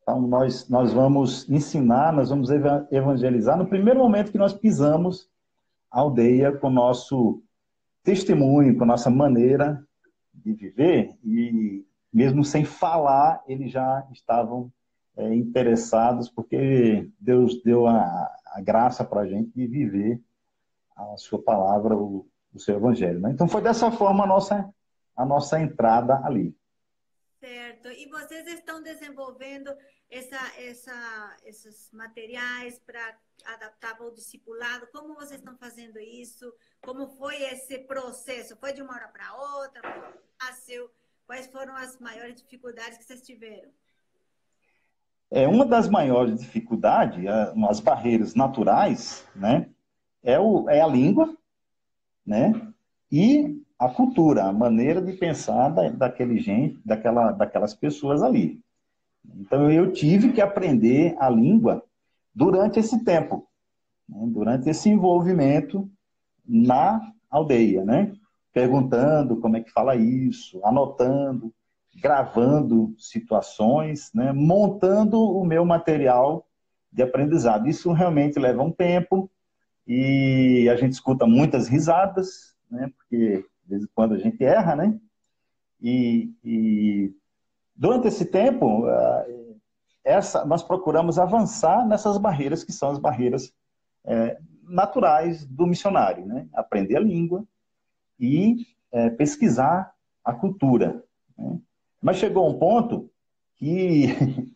[0.07, 2.49] Então, nós, nós vamos ensinar, nós vamos
[2.89, 5.29] evangelizar no primeiro momento que nós pisamos
[5.91, 7.43] a aldeia com o nosso
[8.05, 9.85] testemunho, com a nossa maneira
[10.33, 14.71] de viver, e mesmo sem falar, eles já estavam
[15.17, 20.21] é, interessados, porque Deus deu a, a graça para a gente de viver
[20.95, 23.19] a sua palavra, o, o seu evangelho.
[23.19, 23.31] Né?
[23.31, 24.73] Então foi dessa forma a nossa,
[25.17, 26.55] a nossa entrada ali.
[27.39, 27.89] Certo.
[27.89, 29.71] E vocês estão desenvolvendo
[30.09, 34.87] essa, essa, esses materiais para adaptar o discipulado?
[34.91, 36.51] Como vocês estão fazendo isso?
[36.81, 38.57] Como foi esse processo?
[38.57, 39.81] Foi de uma hora para outra?
[40.41, 40.89] Fácil?
[41.27, 43.69] Quais foram as maiores dificuldades que vocês tiveram?
[45.29, 47.23] É, uma das maiores dificuldades,
[47.69, 49.69] as barreiras naturais, né,
[50.23, 51.37] é, o, é a língua,
[52.25, 52.53] né,
[53.11, 58.59] e a cultura, a maneira de pensar da, daquele gente, daquela, daquelas pessoas ali.
[59.35, 61.83] Então eu tive que aprender a língua
[62.33, 63.47] durante esse tempo,
[64.07, 65.89] né, durante esse envolvimento
[66.47, 68.13] na aldeia, né?
[68.53, 71.53] Perguntando como é que fala isso, anotando,
[72.01, 74.31] gravando situações, né?
[74.31, 76.45] montando o meu material
[76.91, 77.67] de aprendizado.
[77.67, 79.29] Isso realmente leva um tempo
[79.87, 82.91] e a gente escuta muitas risadas, né?
[82.97, 84.97] Porque de vez em quando a gente erra, né?
[85.81, 87.13] E, e
[87.75, 89.55] durante esse tempo, eh,
[90.03, 93.53] essa, nós procuramos avançar nessas barreiras que são as barreiras
[94.05, 96.47] é, naturais do missionário, né?
[96.53, 97.45] Aprender a língua
[98.17, 101.03] e é, pesquisar a cultura.
[101.37, 101.59] Né?
[102.01, 103.11] Mas chegou um ponto
[103.57, 104.07] que,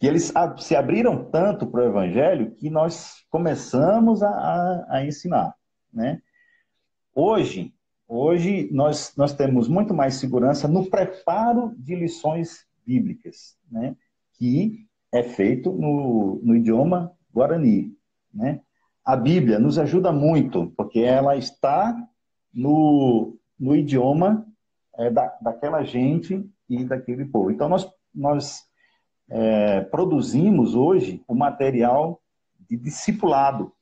[0.00, 5.54] que eles se abriram tanto para o evangelho que nós começamos a, a, a ensinar,
[5.92, 6.20] né?
[7.14, 7.72] Hoje,
[8.08, 13.96] Hoje nós, nós temos muito mais segurança no preparo de lições bíblicas, né?
[14.34, 17.92] que é feito no, no idioma guarani.
[18.32, 18.60] Né?
[19.04, 21.96] A Bíblia nos ajuda muito, porque ela está
[22.54, 24.46] no, no idioma
[24.96, 27.50] é, da, daquela gente e daquele povo.
[27.50, 28.64] Então, nós, nós
[29.28, 32.20] é, produzimos hoje o material
[32.68, 33.72] de discipulado,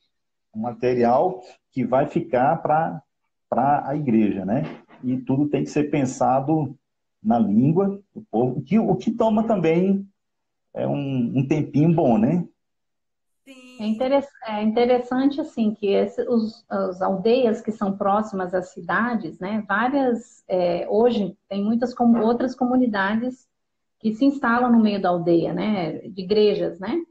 [0.54, 3.02] um material que vai ficar para
[3.54, 4.64] para a igreja, né?
[5.04, 6.76] E tudo tem que ser pensado
[7.22, 10.04] na língua do povo, que, o que toma também
[10.74, 12.44] é um, um tempinho bom, né?
[13.78, 19.38] É, interess é interessante, assim, que esse, os, as aldeias que são próximas às cidades,
[19.38, 23.46] né, várias, é, hoje, tem muitas com, outras comunidades
[24.00, 27.02] que se instalam no meio da aldeia, né, de igrejas, né,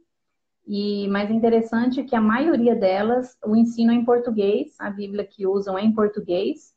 [0.65, 5.25] e mais interessante é que a maioria delas, o ensino é em português, a Bíblia
[5.25, 6.73] que usam é em português,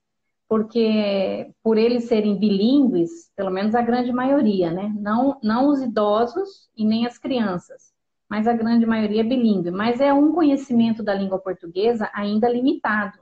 [0.49, 4.93] porque por eles serem bilíngues, pelo menos a grande maioria, né?
[4.99, 7.93] Não, não os idosos e nem as crianças,
[8.29, 9.71] mas a grande maioria é bilíngue.
[9.71, 13.19] Mas é um conhecimento da língua portuguesa ainda limitado,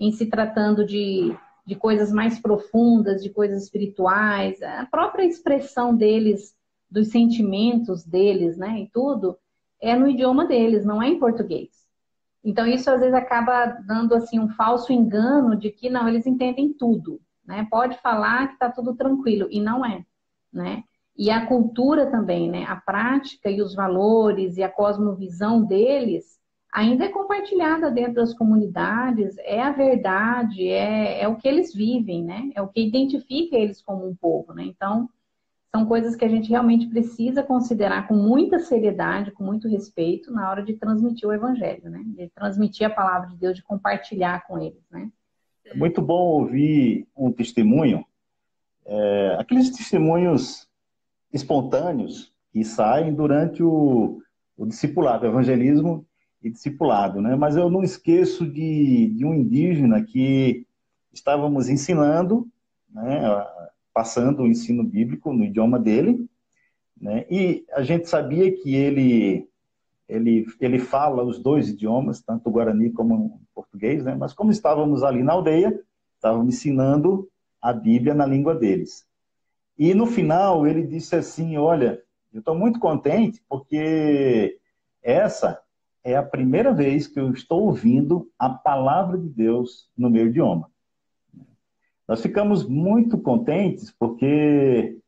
[0.00, 6.54] em se tratando de, de coisas mais profundas, de coisas espirituais, a própria expressão deles,
[6.90, 8.80] dos sentimentos deles, né?
[8.80, 9.36] E tudo
[9.80, 11.86] é no idioma deles, não é em português.
[12.44, 16.72] Então isso às vezes acaba dando assim um falso engano de que não, eles entendem
[16.72, 17.66] tudo, né?
[17.70, 20.04] Pode falar que está tudo tranquilo e não é,
[20.52, 20.84] né?
[21.16, 22.64] E a cultura também, né?
[22.68, 26.38] A prática e os valores e a cosmovisão deles
[26.72, 32.22] ainda é compartilhada dentro das comunidades, é a verdade, é, é o que eles vivem,
[32.22, 32.50] né?
[32.54, 34.64] É o que identifica eles como um povo, né?
[34.64, 35.08] Então,
[35.74, 40.50] são coisas que a gente realmente precisa considerar com muita seriedade, com muito respeito, na
[40.50, 42.02] hora de transmitir o evangelho, né?
[42.06, 45.10] De transmitir a palavra de Deus, de compartilhar com eles, né?
[45.66, 48.04] É muito bom ouvir um testemunho,
[48.86, 50.66] é, aqueles testemunhos
[51.30, 54.22] espontâneos que saem durante o,
[54.56, 56.06] o discipulado, o evangelismo
[56.42, 57.36] e discipulado, né?
[57.36, 60.66] Mas eu não esqueço de, de um indígena que
[61.12, 62.48] estávamos ensinando,
[62.88, 63.20] né?
[63.98, 66.24] Passando o ensino bíblico no idioma dele,
[67.00, 67.26] Né?
[67.28, 69.48] E a gente sabia que ele,
[70.08, 74.14] ele, ele fala os dois idiomas, tanto o guarani como o português, né?
[74.14, 75.76] mas como estávamos ali na aldeia,
[76.14, 77.28] estávamos ensinando
[77.60, 79.04] a Bíblia na língua deles.
[79.76, 82.00] E no final ele disse assim: Olha,
[82.32, 84.60] eu estou muito contente porque
[85.02, 85.60] essa
[86.04, 90.70] é a primeira vez que eu estou ouvindo a palavra de Deus no meu idioma.
[92.08, 94.98] Nós ficamos muito contentes porque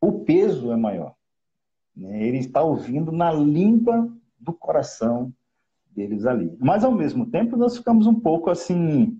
[0.00, 1.14] o peso é maior.
[1.96, 2.22] Né?
[2.22, 5.32] Ele está ouvindo na língua do coração
[5.90, 6.56] deles ali.
[6.60, 9.18] Mas, ao mesmo tempo, nós ficamos um pouco assim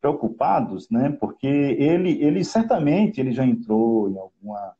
[0.00, 1.10] preocupados, né?
[1.10, 4.76] Porque ele, ele certamente ele já entrou em alguma,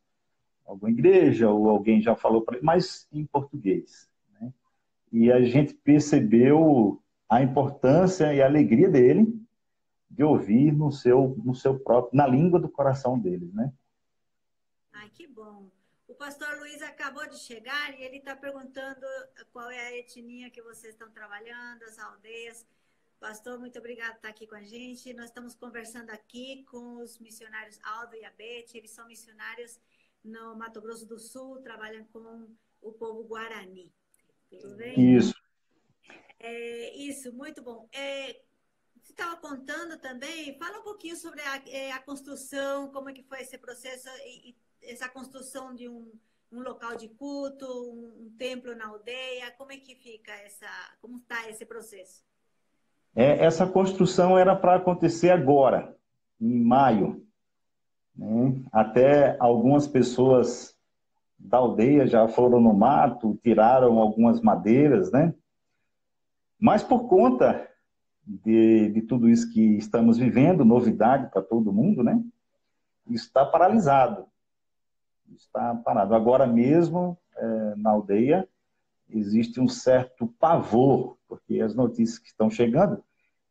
[0.66, 4.08] alguma igreja ou alguém já falou para ele, mas em português.
[4.32, 4.52] Né?
[5.12, 9.26] E a gente percebeu a importância e a alegria dele
[10.10, 13.72] de ouvir no seu, no seu próprio, na língua do coração deles, né?
[14.92, 15.70] Ai, que bom.
[16.06, 19.06] O pastor Luiz acabou de chegar e ele está perguntando
[19.52, 22.66] qual é a etnia que vocês estão trabalhando, as aldeias.
[23.20, 25.12] Pastor, muito obrigado por estar aqui com a gente.
[25.12, 28.78] Nós estamos conversando aqui com os missionários Aldo e Abete.
[28.78, 29.78] Eles são missionários
[30.24, 32.48] no Mato Grosso do Sul, trabalham com
[32.80, 33.92] o povo Guarani.
[34.60, 35.16] Tudo bem?
[35.16, 35.34] Isso.
[36.38, 37.88] É, isso, muito bom.
[37.92, 38.40] É,
[39.08, 43.22] você estava contando também, fala um pouquinho sobre a, é, a, construção, como é que
[43.22, 46.12] foi esse processo e, e essa construção de um,
[46.52, 50.66] um local de culto, um, um, templo na aldeia, como é que fica essa,
[51.00, 52.22] como está esse processo?
[53.16, 55.96] É, essa construção era para acontecer agora,
[56.38, 57.26] em maio.
[58.14, 58.62] Né?
[58.70, 60.76] Até algumas pessoas
[61.38, 65.32] da aldeia já foram no mato, tiraram algumas madeiras, né?
[66.60, 67.67] Mas por conta
[68.28, 72.22] de, de tudo isso que estamos vivendo, novidade para todo mundo, né?
[73.08, 74.26] Está paralisado.
[75.34, 76.14] Está parado.
[76.14, 78.46] Agora mesmo, é, na aldeia,
[79.08, 83.02] existe um certo pavor, porque as notícias que estão chegando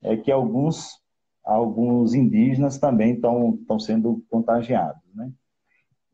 [0.01, 1.01] é que alguns,
[1.43, 5.01] alguns indígenas também estão, estão sendo contagiados.
[5.15, 5.31] Né?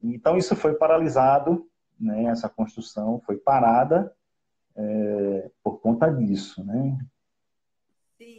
[0.02, 1.67] Então, isso foi paralisado,
[1.99, 2.26] né?
[2.26, 4.13] essa construção foi parada
[4.73, 6.63] é, por conta disso.
[6.63, 6.97] Né?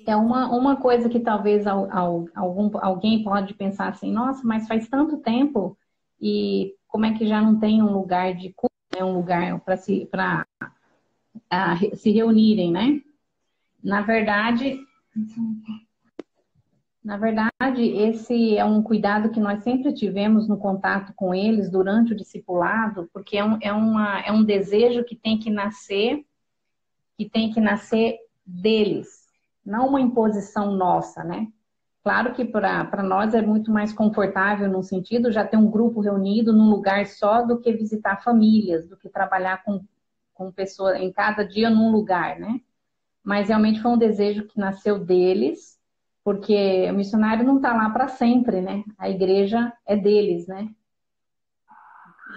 [0.07, 5.17] É uma, uma coisa que talvez algum, alguém pode pensar assim, nossa, mas faz tanto
[5.19, 5.79] tempo
[6.21, 9.03] e como é que já não tem um lugar de culto, né?
[9.03, 10.09] um lugar para se,
[11.95, 13.01] se reunirem, né?
[13.83, 14.79] Na verdade,
[17.05, 22.15] na verdade, esse é um cuidado que nós sempre tivemos no contato com eles durante
[22.15, 26.25] o discipulado, porque é um, é uma, é um desejo que tem que nascer,
[27.19, 28.17] que tem que nascer
[28.47, 29.24] deles,
[29.65, 31.49] não uma imposição nossa, né?
[32.03, 36.53] Claro que para nós é muito mais confortável no sentido já ter um grupo reunido
[36.53, 39.83] num lugar só do que visitar famílias, do que trabalhar com,
[40.35, 42.61] com pessoas em cada dia num lugar, né?
[43.25, 45.81] mas realmente foi um desejo que nasceu deles,
[46.23, 48.85] porque o missionário não está lá para sempre, né?
[48.99, 50.69] A igreja é deles, né?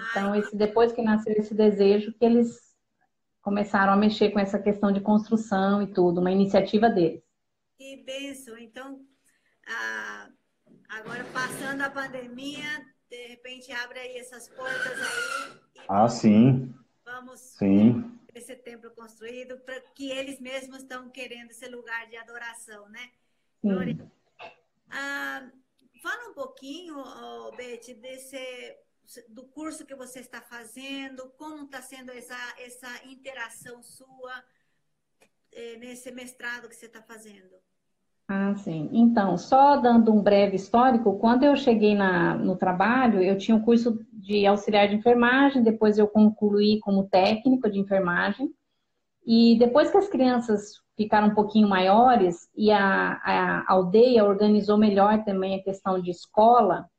[0.09, 2.66] Então, esse, depois que nasceu esse desejo, que eles
[3.47, 7.23] começaram a mexer com essa questão de construção e tudo, uma iniciativa deles.
[7.77, 8.57] Que benção!
[8.57, 8.99] Então,
[10.89, 15.59] agora passando a pandemia, de repente abre aí essas portas aí.
[15.87, 16.75] ah, sim.
[17.05, 22.89] Vamos sim esse templo construído, para que eles mesmos estão querendo esse lugar de adoração,
[22.89, 23.11] né?
[23.63, 24.09] Hum.
[24.89, 25.49] Ah,
[26.03, 28.37] fala um pouquinho, oh, Beth, desse
[29.29, 34.43] do curso que você está fazendo, como está sendo essa, essa interação sua
[35.51, 37.55] eh, nesse mestrado que você está fazendo.
[38.29, 38.89] Ah, sim.
[38.91, 43.61] Então, só dando um breve histórico, quando eu cheguei na, no trabalho, eu tinha um
[43.61, 48.53] curso de auxiliar de enfermagem, depois eu concluí como técnico de enfermagem.
[49.25, 55.23] E depois que as crianças ficaram um pouquinho maiores e a, a aldeia organizou melhor
[55.23, 56.89] também a questão de escola,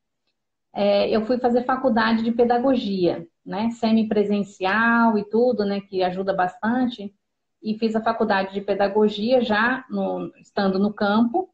[0.79, 7.13] é, eu fui fazer faculdade de pedagogia, né, semipresencial e tudo, né, que ajuda bastante
[7.61, 11.51] e fiz a faculdade de pedagogia já no, estando no campo,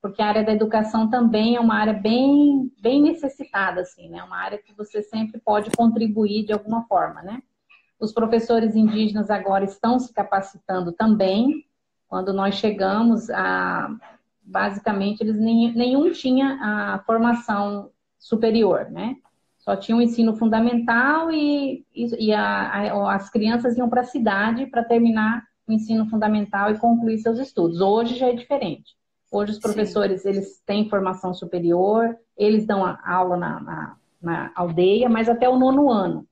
[0.00, 4.22] porque a área da educação também é uma área bem, bem necessitada, assim, né?
[4.22, 7.42] Uma área que você sempre pode contribuir de alguma forma, né?
[7.98, 11.64] Os professores indígenas agora estão se capacitando também.
[12.06, 13.90] Quando nós chegamos, a,
[14.40, 19.16] basicamente, eles nem, nenhum tinha a formação superior, né?
[19.58, 24.00] Só tinha o um ensino fundamental e, e, e a, a, as crianças iam para
[24.00, 27.80] a cidade para terminar o ensino fundamental e concluir seus estudos.
[27.80, 28.96] Hoje já é diferente.
[29.30, 30.30] Hoje os professores Sim.
[30.30, 35.90] eles têm formação superior, eles dão aula na, na, na, aldeia, mas até o nono
[35.90, 36.26] ano.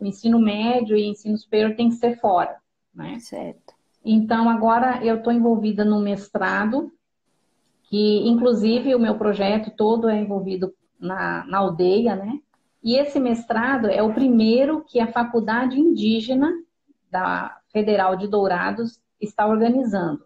[0.00, 2.56] O ensino médio e ensino superior tem que ser fora,
[2.92, 3.20] né?
[3.20, 3.74] Certo.
[4.04, 6.92] Então, agora eu estou envolvida no mestrado,
[7.84, 12.38] que inclusive o meu projeto todo é envolvido na, na aldeia, né?
[12.82, 16.50] E esse mestrado é o primeiro que a Faculdade Indígena
[17.10, 20.24] da Federal de Dourados está organizando,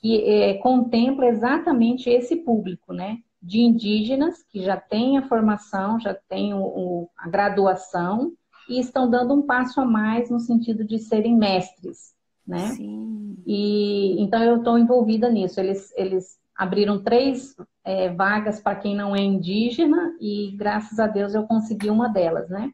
[0.00, 3.18] que é, contempla exatamente esse público, né?
[3.40, 8.32] De indígenas que já têm a formação, já têm o, o, a graduação
[8.68, 12.14] e estão dando um passo a mais no sentido de serem mestres,
[12.46, 12.68] né?
[12.68, 13.36] Sim.
[13.46, 15.60] E então eu estou envolvida nisso.
[15.60, 21.34] Eles, eles abriram três é, vagas para quem não é indígena e graças a Deus
[21.34, 22.72] eu consegui uma delas, né?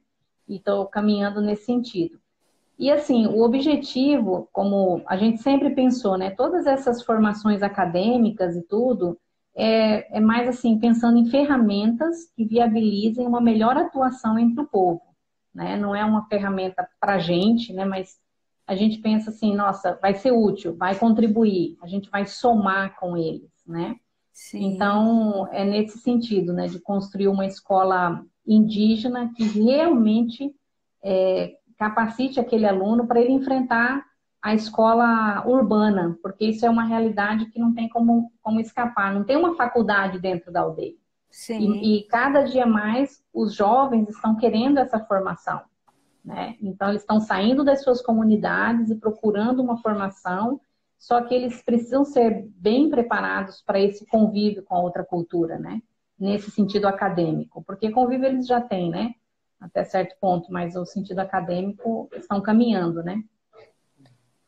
[0.48, 2.18] E estou caminhando nesse sentido.
[2.78, 6.30] E assim, o objetivo, como a gente sempre pensou, né?
[6.30, 9.18] Todas essas formações acadêmicas e tudo,
[9.54, 15.02] é, é mais assim, pensando em ferramentas que viabilizem uma melhor atuação entre o povo,
[15.54, 15.76] né?
[15.76, 17.84] Não é uma ferramenta para gente, né?
[17.84, 18.18] Mas
[18.66, 23.16] a gente pensa assim, nossa, vai ser útil, vai contribuir, a gente vai somar com
[23.16, 23.96] eles, né?
[24.32, 24.74] Sim.
[24.74, 30.54] Então, é nesse sentido, né, de construir uma escola indígena que realmente
[31.02, 34.04] é, capacite aquele aluno para ele enfrentar
[34.42, 39.24] a escola urbana, porque isso é uma realidade que não tem como, como escapar, não
[39.24, 40.94] tem uma faculdade dentro da aldeia.
[41.50, 45.60] E, e, cada dia mais os jovens estão querendo essa formação.
[46.24, 46.56] Né?
[46.60, 50.60] Então, eles estão saindo das suas comunidades e procurando uma formação,
[51.00, 55.80] só que eles precisam ser bem preparados para esse convívio com a outra cultura, né?
[56.18, 59.14] Nesse sentido acadêmico, porque convívio eles já têm, né?
[59.58, 63.24] Até certo ponto, mas o sentido acadêmico estão caminhando, né?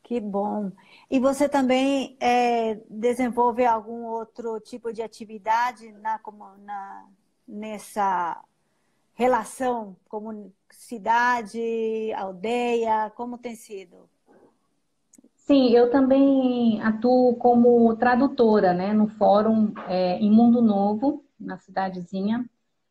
[0.03, 0.71] Que bom.
[1.11, 7.09] E você também é, desenvolve algum outro tipo de atividade na, como, na,
[7.49, 8.45] nessa
[9.15, 13.11] relação como cidade, aldeia?
[13.17, 14.07] Como tem sido?
[15.45, 22.49] Sim, eu também atuo como tradutora, né, no fórum é, em Mundo Novo, na cidadezinha.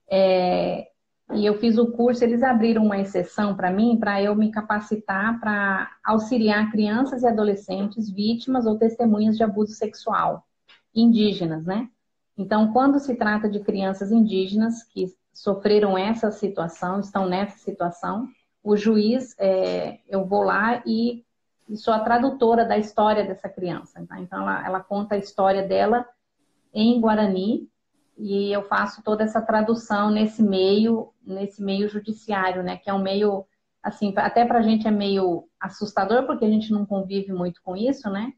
[0.10, 0.90] É,
[1.34, 5.40] e eu fiz o curso, eles abriram uma exceção para mim, para eu me capacitar
[5.40, 10.46] para auxiliar crianças e adolescentes vítimas ou testemunhas de abuso sexual
[10.94, 11.88] indígenas, né?
[12.38, 18.28] Então, quando se trata de crianças indígenas que sofreram essa situação, estão nessa situação,
[18.62, 21.24] o juiz, é, eu vou lá e,
[21.72, 24.06] e, sou a tradutora da história dessa criança.
[24.08, 24.20] Tá?
[24.20, 26.06] Então, ela, ela conta a história dela
[26.74, 27.70] em Guarani
[28.18, 32.78] e eu faço toda essa tradução nesse meio, nesse meio judiciário, né?
[32.78, 33.46] Que é um meio,
[33.82, 37.76] assim, até para a gente é meio assustador porque a gente não convive muito com
[37.76, 38.34] isso, né?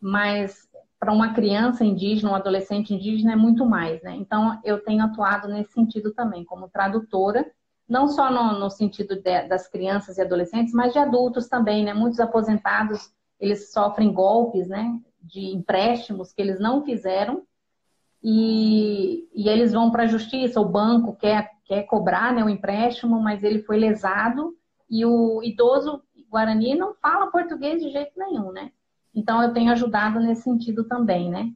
[0.00, 0.68] Mas
[0.98, 4.16] para uma criança indígena, um adolescente indígena é muito mais, né?
[4.16, 7.46] Então eu tenho atuado nesse sentido também, como tradutora,
[7.88, 11.94] não só no, no sentido de, das crianças e adolescentes, mas de adultos também, né?
[11.94, 15.00] Muitos aposentados eles sofrem golpes, né?
[15.22, 17.42] De empréstimos que eles não fizeram
[18.22, 23.20] e, e eles vão para a justiça, o banco quer, quer cobrar né, o empréstimo,
[23.20, 24.56] mas ele foi lesado
[24.90, 28.70] e o idoso Guarani não fala português de jeito nenhum, né?
[29.14, 31.52] Então, eu tenho ajudado nesse sentido também, né?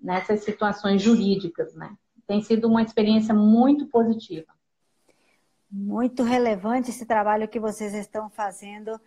[0.00, 1.94] Nessas situações jurídicas, né?
[2.26, 4.53] Tem sido uma experiência muito positiva.
[5.76, 9.00] Muito relevante esse trabalho que vocês estão fazendo.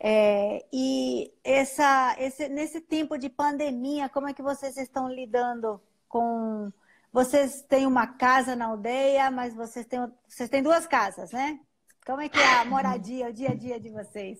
[0.00, 6.72] É, e essa, esse, nesse tempo de pandemia, como é que vocês estão lidando com.
[7.12, 11.60] Vocês têm uma casa na aldeia, mas vocês têm, vocês têm duas casas, né?
[12.06, 14.38] Como é que é a moradia, o dia a dia de vocês?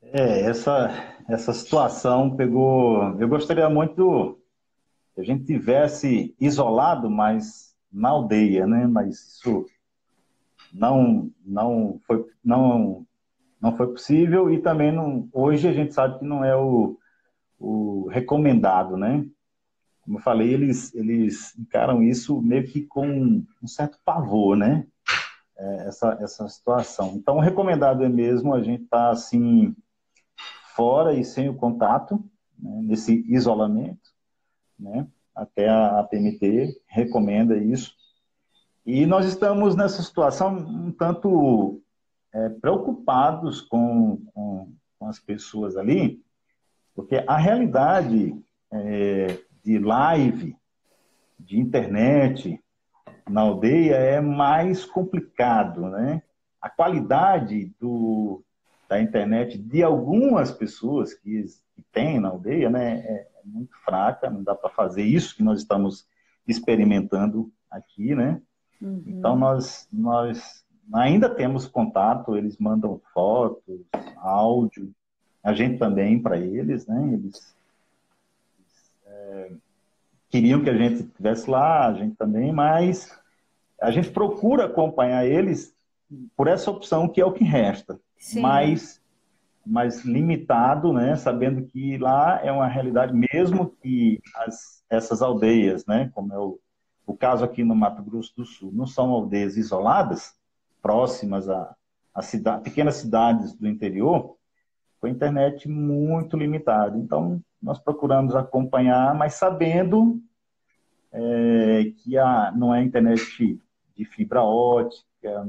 [0.00, 0.90] É, essa,
[1.28, 3.18] essa situação pegou.
[3.18, 4.40] Eu gostaria muito
[5.12, 8.86] que a gente tivesse isolado mais na aldeia, né?
[8.86, 9.66] Mas isso
[10.72, 13.06] não, não, foi, não,
[13.60, 16.98] não foi possível e também não, hoje a gente sabe que não é o,
[17.58, 19.26] o recomendado, né?
[20.00, 23.06] Como eu falei, eles, eles encaram isso meio que com
[23.62, 24.86] um certo pavor, né?
[25.56, 27.12] É, essa, essa situação.
[27.14, 29.76] Então, o recomendado é mesmo a gente estar tá, assim
[30.74, 32.16] fora e sem o contato,
[32.58, 34.10] né, nesse isolamento,
[34.78, 37.94] né, até a PMT recomenda isso.
[38.84, 41.80] E nós estamos nessa situação um tanto
[42.32, 46.20] é, preocupados com, com, com, as pessoas ali,
[46.94, 48.36] porque a realidade
[48.72, 50.56] é, de live,
[51.38, 52.60] de internet
[53.28, 56.22] na aldeia é mais complicado, né?
[56.60, 58.42] A qualidade do,
[58.88, 64.42] da internet de algumas pessoas que, que tem na aldeia, né, é, muito fraca, não
[64.42, 66.06] dá para fazer isso que nós estamos
[66.46, 68.40] experimentando aqui, né?
[68.80, 69.02] Uhum.
[69.06, 73.80] Então nós nós ainda temos contato, eles mandam fotos,
[74.16, 74.92] áudio,
[75.42, 77.10] a gente também para eles, né?
[77.12, 77.54] Eles
[79.06, 79.52] é,
[80.30, 83.16] queriam que a gente estivesse lá, a gente também, mas
[83.80, 85.74] a gente procura acompanhar eles
[86.36, 88.40] por essa opção que é o que resta, Sim.
[88.40, 89.01] mas
[89.64, 91.16] mais limitado, né?
[91.16, 96.10] Sabendo que lá é uma realidade mesmo que as, essas aldeias, né?
[96.14, 96.58] Como é o,
[97.06, 100.34] o caso aqui no Mato Grosso do Sul, não são aldeias isoladas,
[100.80, 101.74] próximas a,
[102.14, 104.36] a cidade, pequenas cidades do interior,
[105.00, 106.98] com a internet muito limitada.
[106.98, 110.20] Então, nós procuramos acompanhar, mas sabendo
[111.12, 113.60] é, que a, não é internet
[113.94, 115.46] de fibra ótica,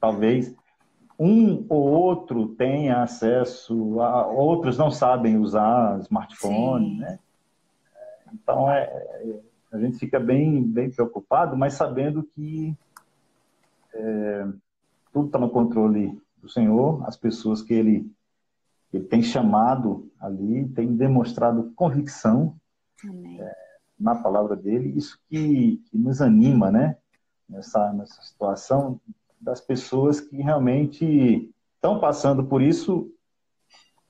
[0.00, 0.54] talvez
[1.18, 6.98] um ou outro tenha acesso, a, outros não sabem usar smartphone, Sim.
[6.98, 7.18] né?
[8.32, 9.40] Então, é, é,
[9.72, 12.76] a gente fica bem, bem preocupado, mas sabendo que
[13.94, 14.46] é,
[15.12, 18.10] tudo está no controle do Senhor, as pessoas que Ele,
[18.92, 22.56] ele tem chamado ali, tem demonstrado convicção
[23.38, 23.56] é,
[23.98, 26.96] na palavra dele, isso que, que nos anima, né?
[27.48, 29.00] Nessa, nessa situação
[29.44, 33.10] das pessoas que realmente estão passando por isso,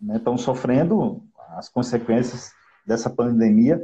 [0.01, 2.53] né, estão sofrendo as consequências
[2.87, 3.83] dessa pandemia,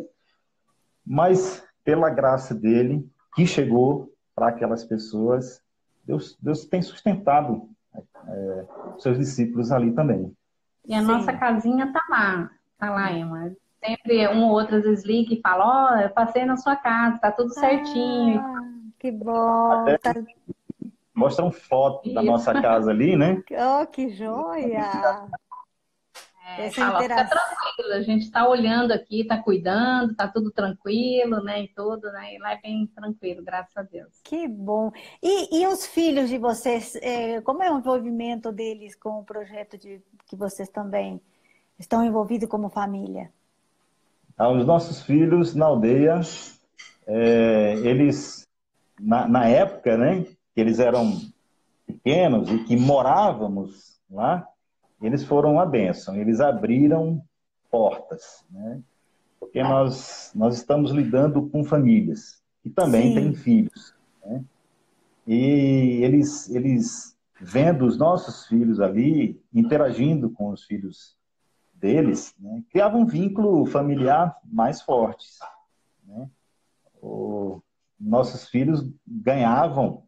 [1.04, 5.60] mas pela graça dele, que chegou para aquelas pessoas,
[6.04, 7.68] Deus, Deus tem sustentado
[8.28, 8.66] é,
[8.98, 10.32] seus discípulos ali também.
[10.86, 11.06] E a Sim.
[11.06, 13.52] nossa casinha tá lá, tá lá, Emma.
[13.84, 16.76] Sempre um ou outro às vezes liga e fala, ó, oh, eu passei na sua
[16.76, 18.40] casa, tá tudo certinho.
[18.40, 18.60] Ah,
[18.98, 19.72] que bom.
[19.72, 20.14] Até, tá
[21.20, 23.42] mostram foto da nossa casa ali, né?
[23.52, 25.28] Oh, que joia!
[26.58, 27.38] É, Essa fala, interação...
[27.38, 31.62] fica tranquilo, a gente está olhando aqui, está cuidando, está tudo tranquilo, né?
[31.62, 32.34] E tudo, né?
[32.34, 34.20] E lá é bem tranquilo, graças a Deus.
[34.24, 34.90] Que bom.
[35.22, 39.78] E, e os filhos de vocês, é, como é o envolvimento deles com o projeto
[39.78, 41.20] de que vocês também
[41.78, 43.30] estão envolvidos como família?
[44.36, 46.20] Ah, os nossos filhos na aldeia,
[47.06, 48.48] é, eles,
[48.98, 50.24] na, na época, né?
[50.60, 51.18] Que eles eram
[51.86, 54.46] pequenos e que morávamos lá,
[55.00, 57.22] eles foram uma bênção, eles abriram
[57.70, 58.82] portas, né?
[59.38, 63.14] Porque nós, nós estamos lidando com famílias que também Sim.
[63.14, 64.44] têm filhos, né?
[65.26, 71.16] E eles, eles vendo os nossos filhos ali, interagindo com os filhos
[71.72, 72.62] deles, né?
[72.68, 75.26] criavam um vínculo familiar mais forte.
[76.04, 76.28] Né?
[77.00, 77.62] O,
[77.98, 80.04] nossos filhos ganhavam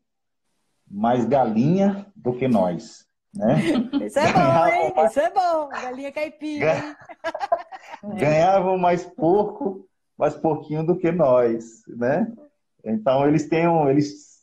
[0.93, 3.07] mais galinha do que nós.
[3.35, 3.57] Né?
[4.07, 4.93] Isso é bom, hein?
[4.95, 5.11] Mais...
[5.11, 5.69] Isso é bom.
[5.69, 6.97] Galinha caipira?
[8.19, 9.89] Ganhavam mais porco,
[10.19, 12.31] mais porquinho do que nós, né?
[12.85, 14.43] Então eles têm um, eles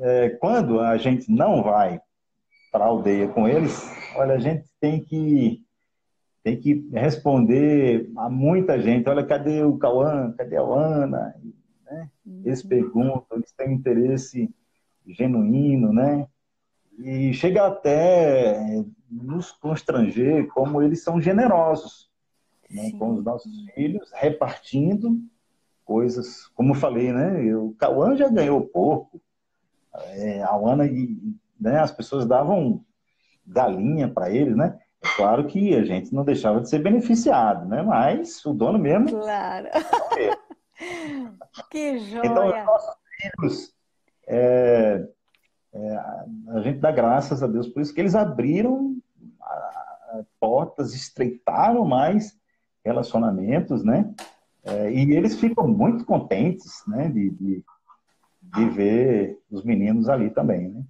[0.00, 2.00] é, quando a gente não vai
[2.70, 3.80] para a aldeia com eles,
[4.16, 5.64] olha, a gente tem que
[6.42, 9.08] tem que responder a muita gente.
[9.08, 10.32] Olha, cadê o Cauã?
[10.38, 11.34] Cadê a Ana?
[11.84, 12.08] Né?
[12.44, 12.68] Eles uhum.
[12.68, 14.54] perguntam, eles têm interesse
[15.06, 16.26] genuíno, né?
[16.98, 22.10] E chega até nos constranger como eles são generosos
[22.70, 22.92] né?
[22.98, 25.20] com os nossos filhos, repartindo
[25.84, 27.54] coisas, como eu falei, né?
[27.54, 29.20] O Cauã já ganhou pouco,
[29.94, 31.16] é, a Ana e
[31.60, 31.78] né?
[31.78, 32.84] as pessoas davam
[33.46, 34.78] galinha para eles, né?
[35.02, 37.82] É claro que a gente não deixava de ser beneficiado, né?
[37.82, 39.10] Mas o dono mesmo.
[39.10, 39.68] Claro.
[41.70, 42.26] que joia.
[42.26, 43.74] Então, os nossos filhos
[44.26, 44.65] é, é,
[46.76, 48.96] gente dá graças a Deus por isso que eles abriram
[50.40, 52.38] portas, estreitaram mais
[52.84, 54.14] relacionamentos, né?
[54.64, 57.64] É, e eles ficam muito contentes, né, de, de,
[58.42, 60.82] de ver os meninos ali também, né?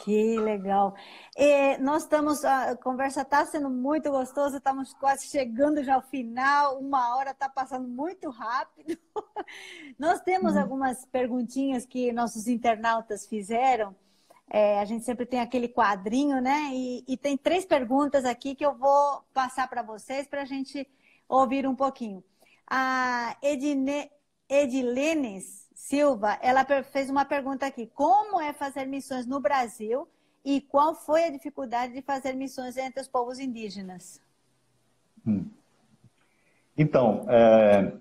[0.00, 0.94] Que legal.
[1.36, 6.78] E nós estamos, a conversa está sendo muito gostosa, estamos quase chegando já ao final,
[6.78, 8.98] uma hora está passando muito rápido.
[9.98, 10.60] Nós temos uhum.
[10.60, 13.94] algumas perguntinhas que nossos internautas fizeram.
[14.50, 16.70] É, a gente sempre tem aquele quadrinho, né?
[16.72, 20.86] E, e tem três perguntas aqui que eu vou passar para vocês para a gente
[21.28, 22.22] ouvir um pouquinho.
[22.66, 24.10] A Edine,
[24.48, 30.08] Edilenes Silva, ela fez uma pergunta aqui: como é fazer missões no Brasil
[30.44, 34.20] e qual foi a dificuldade de fazer missões entre os povos indígenas?
[35.26, 35.46] Hum.
[36.76, 37.92] Então, é,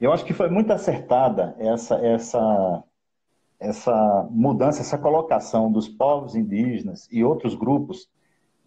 [0.00, 2.82] eu acho que foi muito acertada essa, essa,
[3.62, 8.10] essa mudança, essa colocação dos povos indígenas e outros grupos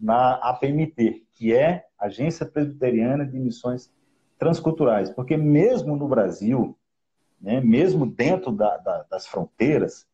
[0.00, 3.92] na APMT, que é Agência Presbiteriana de Missões
[4.38, 5.10] Transculturais.
[5.10, 6.76] Porque mesmo no Brasil,
[7.40, 10.06] né, mesmo dentro da, da, das fronteiras,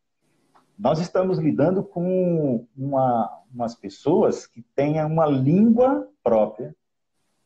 [0.77, 6.75] nós estamos lidando com uma, umas pessoas que têm uma língua própria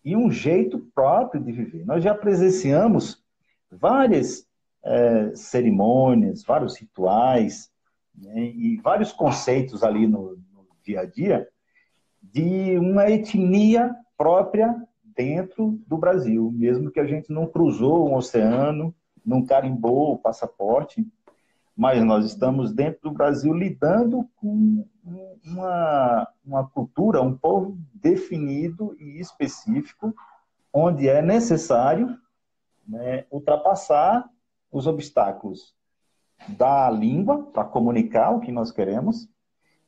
[0.02, 1.84] e um jeito próprio de viver.
[1.84, 3.22] Nós já presenciamos
[3.70, 4.45] várias
[4.86, 7.70] é, cerimônias, vários rituais
[8.14, 11.48] né, e vários conceitos ali no, no dia a dia
[12.22, 14.74] de uma etnia própria
[15.04, 21.06] dentro do Brasil, mesmo que a gente não cruzou um oceano, não carimbou o passaporte,
[21.76, 24.86] mas nós estamos dentro do Brasil lidando com
[25.44, 30.14] uma, uma cultura, um povo definido e específico,
[30.72, 32.18] onde é necessário
[32.86, 34.28] né, ultrapassar
[34.76, 35.74] os obstáculos
[36.48, 39.26] da língua para comunicar o que nós queremos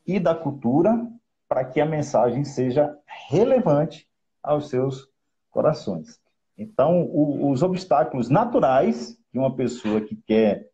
[0.06, 1.06] e da cultura
[1.46, 2.96] para que a mensagem seja
[3.28, 4.08] relevante
[4.42, 5.06] aos seus
[5.50, 6.18] corações.
[6.56, 10.70] Então, o, os obstáculos naturais de uma pessoa que quer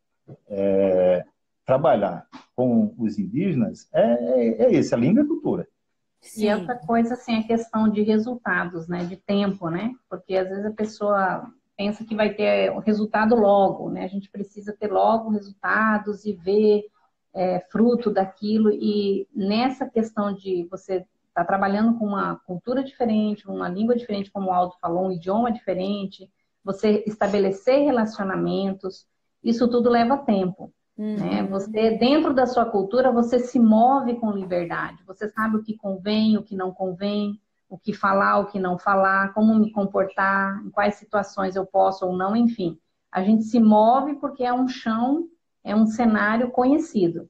[0.46, 1.24] é,
[1.66, 5.68] trabalhar com os indígenas é, é, é esse, a língua e a cultura.
[6.20, 6.46] Sim.
[6.46, 10.66] E outra coisa, assim, a questão de resultados, né, de tempo, né, porque às vezes
[10.66, 15.30] a pessoa pensa que vai ter o resultado logo, né, a gente precisa ter logo
[15.30, 16.84] resultados e ver
[17.34, 23.48] é, fruto daquilo, e nessa questão de você estar tá trabalhando com uma cultura diferente,
[23.48, 26.30] uma língua diferente, como o Aldo falou, um idioma diferente,
[26.64, 29.06] você estabelecer relacionamentos,
[29.42, 30.72] isso tudo leva tempo.
[30.96, 31.16] Uhum.
[31.16, 31.42] Né?
[31.44, 35.02] Você, dentro da sua cultura, você se move com liberdade.
[35.06, 37.38] Você sabe o que convém, o que não convém,
[37.74, 42.06] o que falar, o que não falar, como me comportar, em quais situações eu posso
[42.06, 42.78] ou não, enfim.
[43.10, 45.26] A gente se move porque é um chão,
[45.64, 47.28] é um cenário conhecido.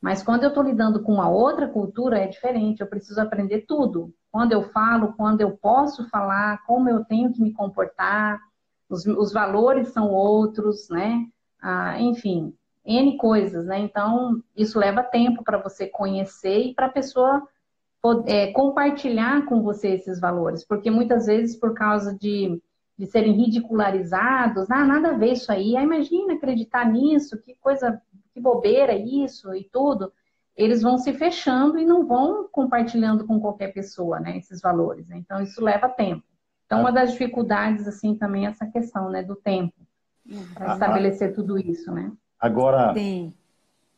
[0.00, 2.80] Mas quando eu estou lidando com uma outra cultura, é diferente.
[2.80, 4.14] Eu preciso aprender tudo.
[4.30, 8.40] Quando eu falo, quando eu posso falar, como eu tenho que me comportar,
[8.88, 11.26] os, os valores são outros, né?
[11.60, 13.80] Ah, enfim, N coisas, né?
[13.80, 17.42] Então, isso leva tempo para você conhecer e para a pessoa
[18.26, 22.60] é, compartilhar com você esses valores, porque muitas vezes, por causa de,
[22.98, 28.00] de serem ridicularizados, ah, nada a ver isso aí, ah, imagina acreditar nisso, que coisa,
[28.32, 30.12] que bobeira isso e tudo,
[30.56, 35.08] eles vão se fechando e não vão compartilhando com qualquer pessoa, né, esses valores.
[35.08, 35.18] Né?
[35.18, 36.22] Então, isso leva tempo.
[36.66, 39.74] Então, uma das dificuldades, assim, também é essa questão, né, do tempo
[40.54, 42.12] para estabelecer tudo isso, né?
[42.38, 43.32] Agora, Sim.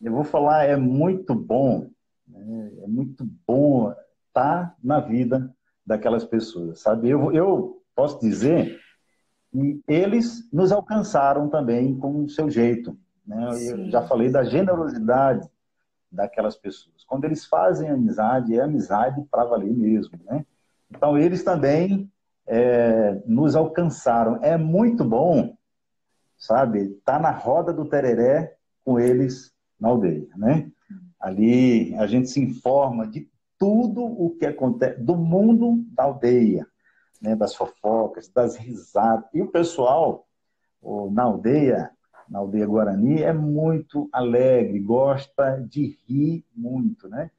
[0.00, 1.88] eu vou falar, é muito bom?
[2.34, 3.94] É muito bom
[4.28, 5.54] estar na vida
[5.86, 7.08] daquelas pessoas, sabe?
[7.08, 8.78] Eu, eu posso dizer
[9.50, 12.96] que eles nos alcançaram também com o seu jeito.
[13.26, 13.48] Né?
[13.70, 15.48] Eu já falei da generosidade
[16.10, 17.04] daquelas pessoas.
[17.06, 20.44] Quando eles fazem amizade, é amizade para valer mesmo, né?
[20.90, 22.10] Então, eles também
[22.46, 24.38] é, nos alcançaram.
[24.42, 25.56] É muito bom
[26.42, 26.88] sabe?
[27.04, 30.68] Tá na roda do tereré com eles na aldeia, né?
[31.22, 36.66] Ali a gente se informa de tudo o que acontece do mundo da aldeia,
[37.20, 37.36] né?
[37.36, 39.24] Das fofocas, das risadas.
[39.32, 40.26] E o pessoal
[41.12, 41.90] na aldeia,
[42.28, 47.30] na aldeia Guarani, é muito alegre, gosta de rir muito, né?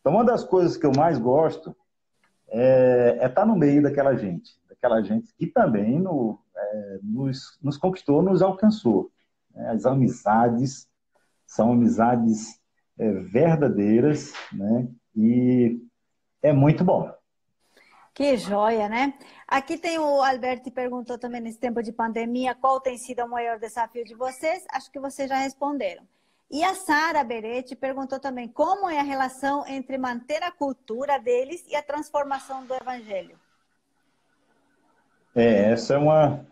[0.00, 1.74] Então, uma das coisas que eu mais gosto
[2.48, 7.58] é, é estar tá no meio daquela gente, daquela gente que também no, é, nos,
[7.62, 9.10] nos, conquistou, nos alcançou.
[9.54, 9.70] Né?
[9.70, 10.86] As amizades
[11.46, 12.59] são amizades
[13.00, 14.86] é, verdadeiras, né?
[15.16, 15.80] E
[16.42, 17.10] é muito bom.
[18.12, 19.14] Que joia, né?
[19.48, 23.28] Aqui tem o Alberto que perguntou também nesse tempo de pandemia qual tem sido o
[23.28, 24.66] maior desafio de vocês.
[24.70, 26.06] Acho que vocês já responderam.
[26.50, 31.64] E a Sara Beretti perguntou também como é a relação entre manter a cultura deles
[31.68, 33.38] e a transformação do evangelho.
[35.34, 36.44] É, essa é uma,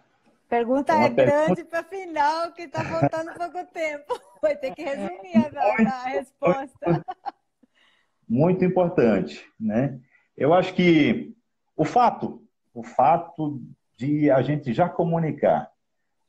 [0.48, 4.18] Pergunta é, é grande para final, que está faltando pouco tempo.
[4.40, 7.04] Vai ter que resumir a, a resposta.
[8.28, 9.98] Muito importante, né?
[10.36, 11.34] Eu acho que
[11.76, 12.42] o fato,
[12.74, 13.60] o fato
[13.96, 15.70] de a gente já comunicar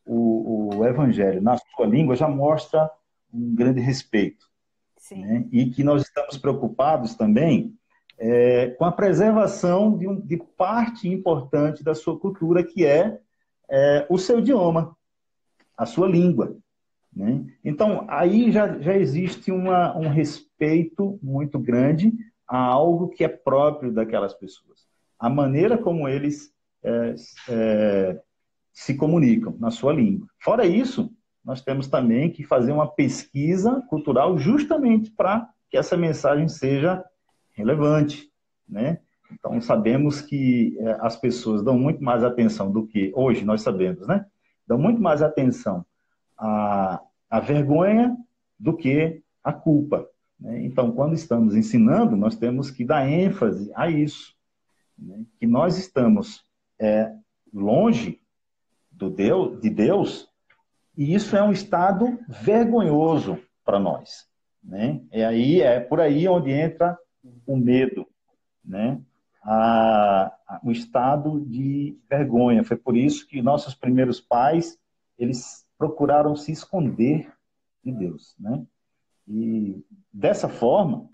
[0.06, 2.90] o, o evangelho na sua língua já mostra
[3.32, 4.50] um grande respeito.
[5.12, 5.46] Né?
[5.52, 7.76] E que nós estamos preocupados também
[8.18, 13.20] é, com a preservação de, um, de parte importante da sua cultura, que é
[13.70, 14.96] é, o seu idioma,
[15.78, 16.58] a sua língua.
[17.16, 17.46] Né?
[17.64, 22.14] Então, aí já, já existe uma, um respeito muito grande
[22.48, 24.88] a algo que é próprio daquelas pessoas.
[25.20, 26.54] A maneira como eles
[26.84, 27.16] é,
[27.50, 28.22] é,
[28.74, 30.28] se comunicam na sua língua.
[30.40, 31.12] Fora isso,
[31.44, 37.04] nós temos também que fazer uma pesquisa cultural justamente para que essa mensagem seja
[37.54, 38.32] relevante,
[38.68, 39.00] né?
[39.32, 44.08] Então, sabemos que é, as pessoas dão muito mais atenção do que, hoje nós sabemos,
[44.08, 44.26] né?
[44.66, 45.86] Dão muito mais atenção
[46.40, 48.16] à, à vergonha
[48.58, 50.08] do que a culpa.
[50.40, 50.64] Né?
[50.64, 54.34] Então, quando estamos ensinando, nós temos que dar ênfase a isso,
[54.98, 55.24] né?
[55.40, 56.44] que nós estamos
[56.80, 57.12] é,
[57.54, 58.22] longe
[58.92, 60.30] do Deus, de Deus,
[60.98, 64.28] e isso é um estado vergonhoso para nós.
[64.64, 65.02] Né?
[65.12, 66.98] É aí é por aí onde entra
[67.46, 68.06] o medo,
[68.64, 69.00] né?
[69.42, 72.64] A, a, o estado de vergonha.
[72.64, 74.78] Foi por isso que nossos primeiros pais
[75.18, 77.32] eles procuraram se esconder
[77.84, 78.62] de Deus, né?
[79.26, 81.10] E dessa forma,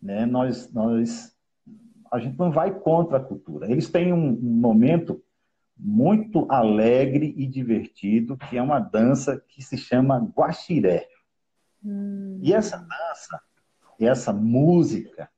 [0.00, 1.36] né, nós, nós,
[2.10, 3.70] a gente não vai contra a cultura.
[3.70, 5.22] Eles têm um, um momento
[5.76, 11.08] muito alegre e divertido, que é uma dança que se chama guaxiré.
[11.84, 12.38] Hum.
[12.40, 13.40] E essa dança,
[14.00, 15.28] essa música,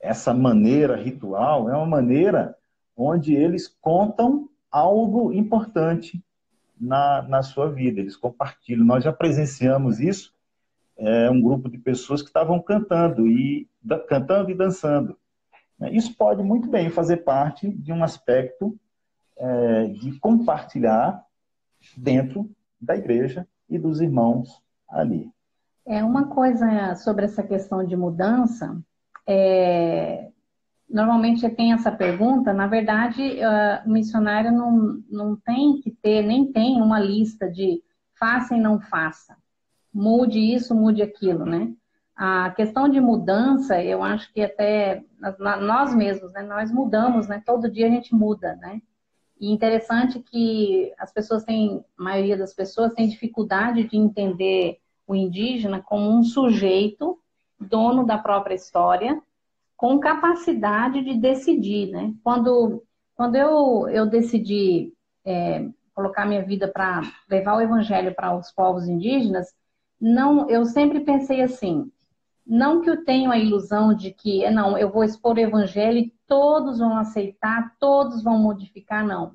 [0.00, 2.56] essa maneira ritual, é uma maneira
[2.96, 6.22] onde eles contam algo importante
[6.82, 8.84] na, na sua vida, eles compartilham.
[8.84, 10.34] Nós já presenciamos isso
[10.96, 15.16] é, um grupo de pessoas que estavam cantando e da, cantando e dançando.
[15.90, 18.78] Isso pode muito bem fazer parte de um aspecto
[19.36, 21.24] é, de compartilhar
[21.96, 22.48] dentro
[22.80, 25.30] da igreja e dos irmãos ali.
[25.84, 28.80] É uma coisa sobre essa questão de mudança.
[29.26, 30.30] É,
[30.92, 32.52] normalmente tem essa pergunta.
[32.52, 37.82] Na verdade, uh, o missionário não, não tem que ter, nem tem uma lista de
[38.18, 39.36] faça e não faça
[39.92, 41.72] mude isso, mude aquilo, né?
[42.16, 45.04] A questão de mudança, eu acho que até
[45.60, 46.42] nós mesmos, né?
[46.42, 47.42] Nós mudamos, né?
[47.44, 48.80] Todo dia a gente muda, né?
[49.38, 55.14] E interessante que as pessoas têm, a maioria das pessoas tem dificuldade de entender o
[55.14, 57.18] indígena como um sujeito
[57.60, 59.20] dono da própria história,
[59.82, 62.14] com capacidade de decidir, né?
[62.22, 62.84] Quando,
[63.16, 64.92] quando eu, eu decidi
[65.24, 69.48] é, colocar minha vida para levar o evangelho para os povos indígenas,
[70.00, 71.90] não, eu sempre pensei assim,
[72.46, 76.14] não que eu tenha a ilusão de que, não, eu vou expor o evangelho e
[76.28, 79.32] todos vão aceitar, todos vão modificar, não.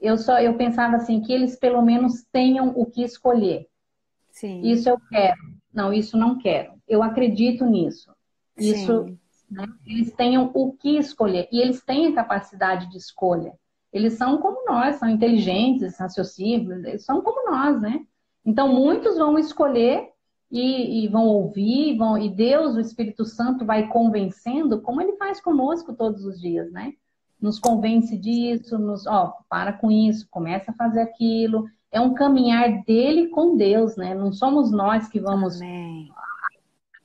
[0.00, 3.68] Eu só, eu pensava assim, que eles pelo menos tenham o que escolher.
[4.32, 4.62] Sim.
[4.62, 5.38] Isso eu quero.
[5.72, 6.72] Não, isso não quero.
[6.88, 8.12] Eu acredito nisso.
[8.58, 9.16] Isso,
[9.50, 11.48] né, eles tenham o que escolher.
[11.52, 13.52] E eles têm a capacidade de escolha.
[13.92, 18.04] Eles são como nós, são inteligentes, raciocínios, são como nós, né?
[18.44, 20.10] Então, muitos vão escolher
[20.50, 25.40] e, e, vão ouvir, vão, e Deus, o Espírito Santo, vai convencendo, como ele faz
[25.40, 26.92] conosco todos os dias, né?
[27.40, 31.66] Nos convence disso, nos, ó, para com isso, começa a fazer aquilo.
[31.90, 34.14] É um caminhar dele com Deus, né?
[34.14, 35.56] Não somos nós que vamos.
[35.56, 36.10] Amém.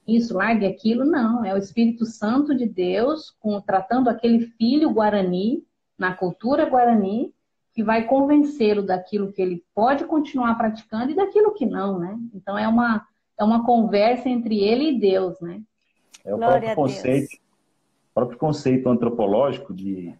[0.07, 1.45] Isso, largue aquilo, não.
[1.45, 5.63] É o Espírito Santo de Deus com, tratando aquele filho guarani,
[5.97, 7.33] na cultura guarani,
[7.73, 12.19] que vai convencê-lo daquilo que ele pode continuar praticando e daquilo que não, né?
[12.33, 13.05] Então é uma,
[13.39, 15.61] é uma conversa entre ele e Deus, né?
[16.25, 17.37] É o próprio conceito,
[18.13, 20.13] próprio conceito antropológico de,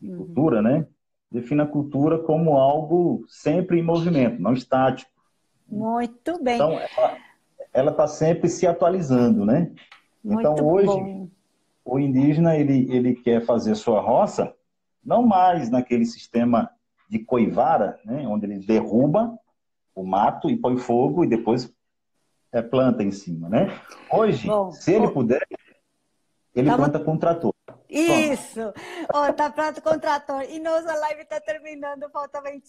[0.00, 0.18] de uhum.
[0.18, 0.86] cultura, né?
[1.30, 5.10] Define a cultura como algo sempre em movimento, não estático.
[5.66, 6.54] Muito bem.
[6.54, 7.16] Então, ela
[7.90, 9.72] está sempre se atualizando, né?
[10.22, 11.28] Muito então, hoje, bom.
[11.84, 14.54] o indígena, ele, ele quer fazer sua roça,
[15.04, 16.70] não mais naquele sistema
[17.08, 19.36] de coivara, né, onde ele derruba
[19.94, 21.70] o mato e põe fogo e depois
[22.52, 23.68] é, planta em cima, né?
[24.10, 25.46] Hoje, Bom, se ele puder,
[26.54, 27.51] ele planta com trator.
[27.92, 28.72] Isso!
[29.12, 30.42] Oh, tá pronto o trator.
[30.42, 32.66] E nossa live está terminando, falta 20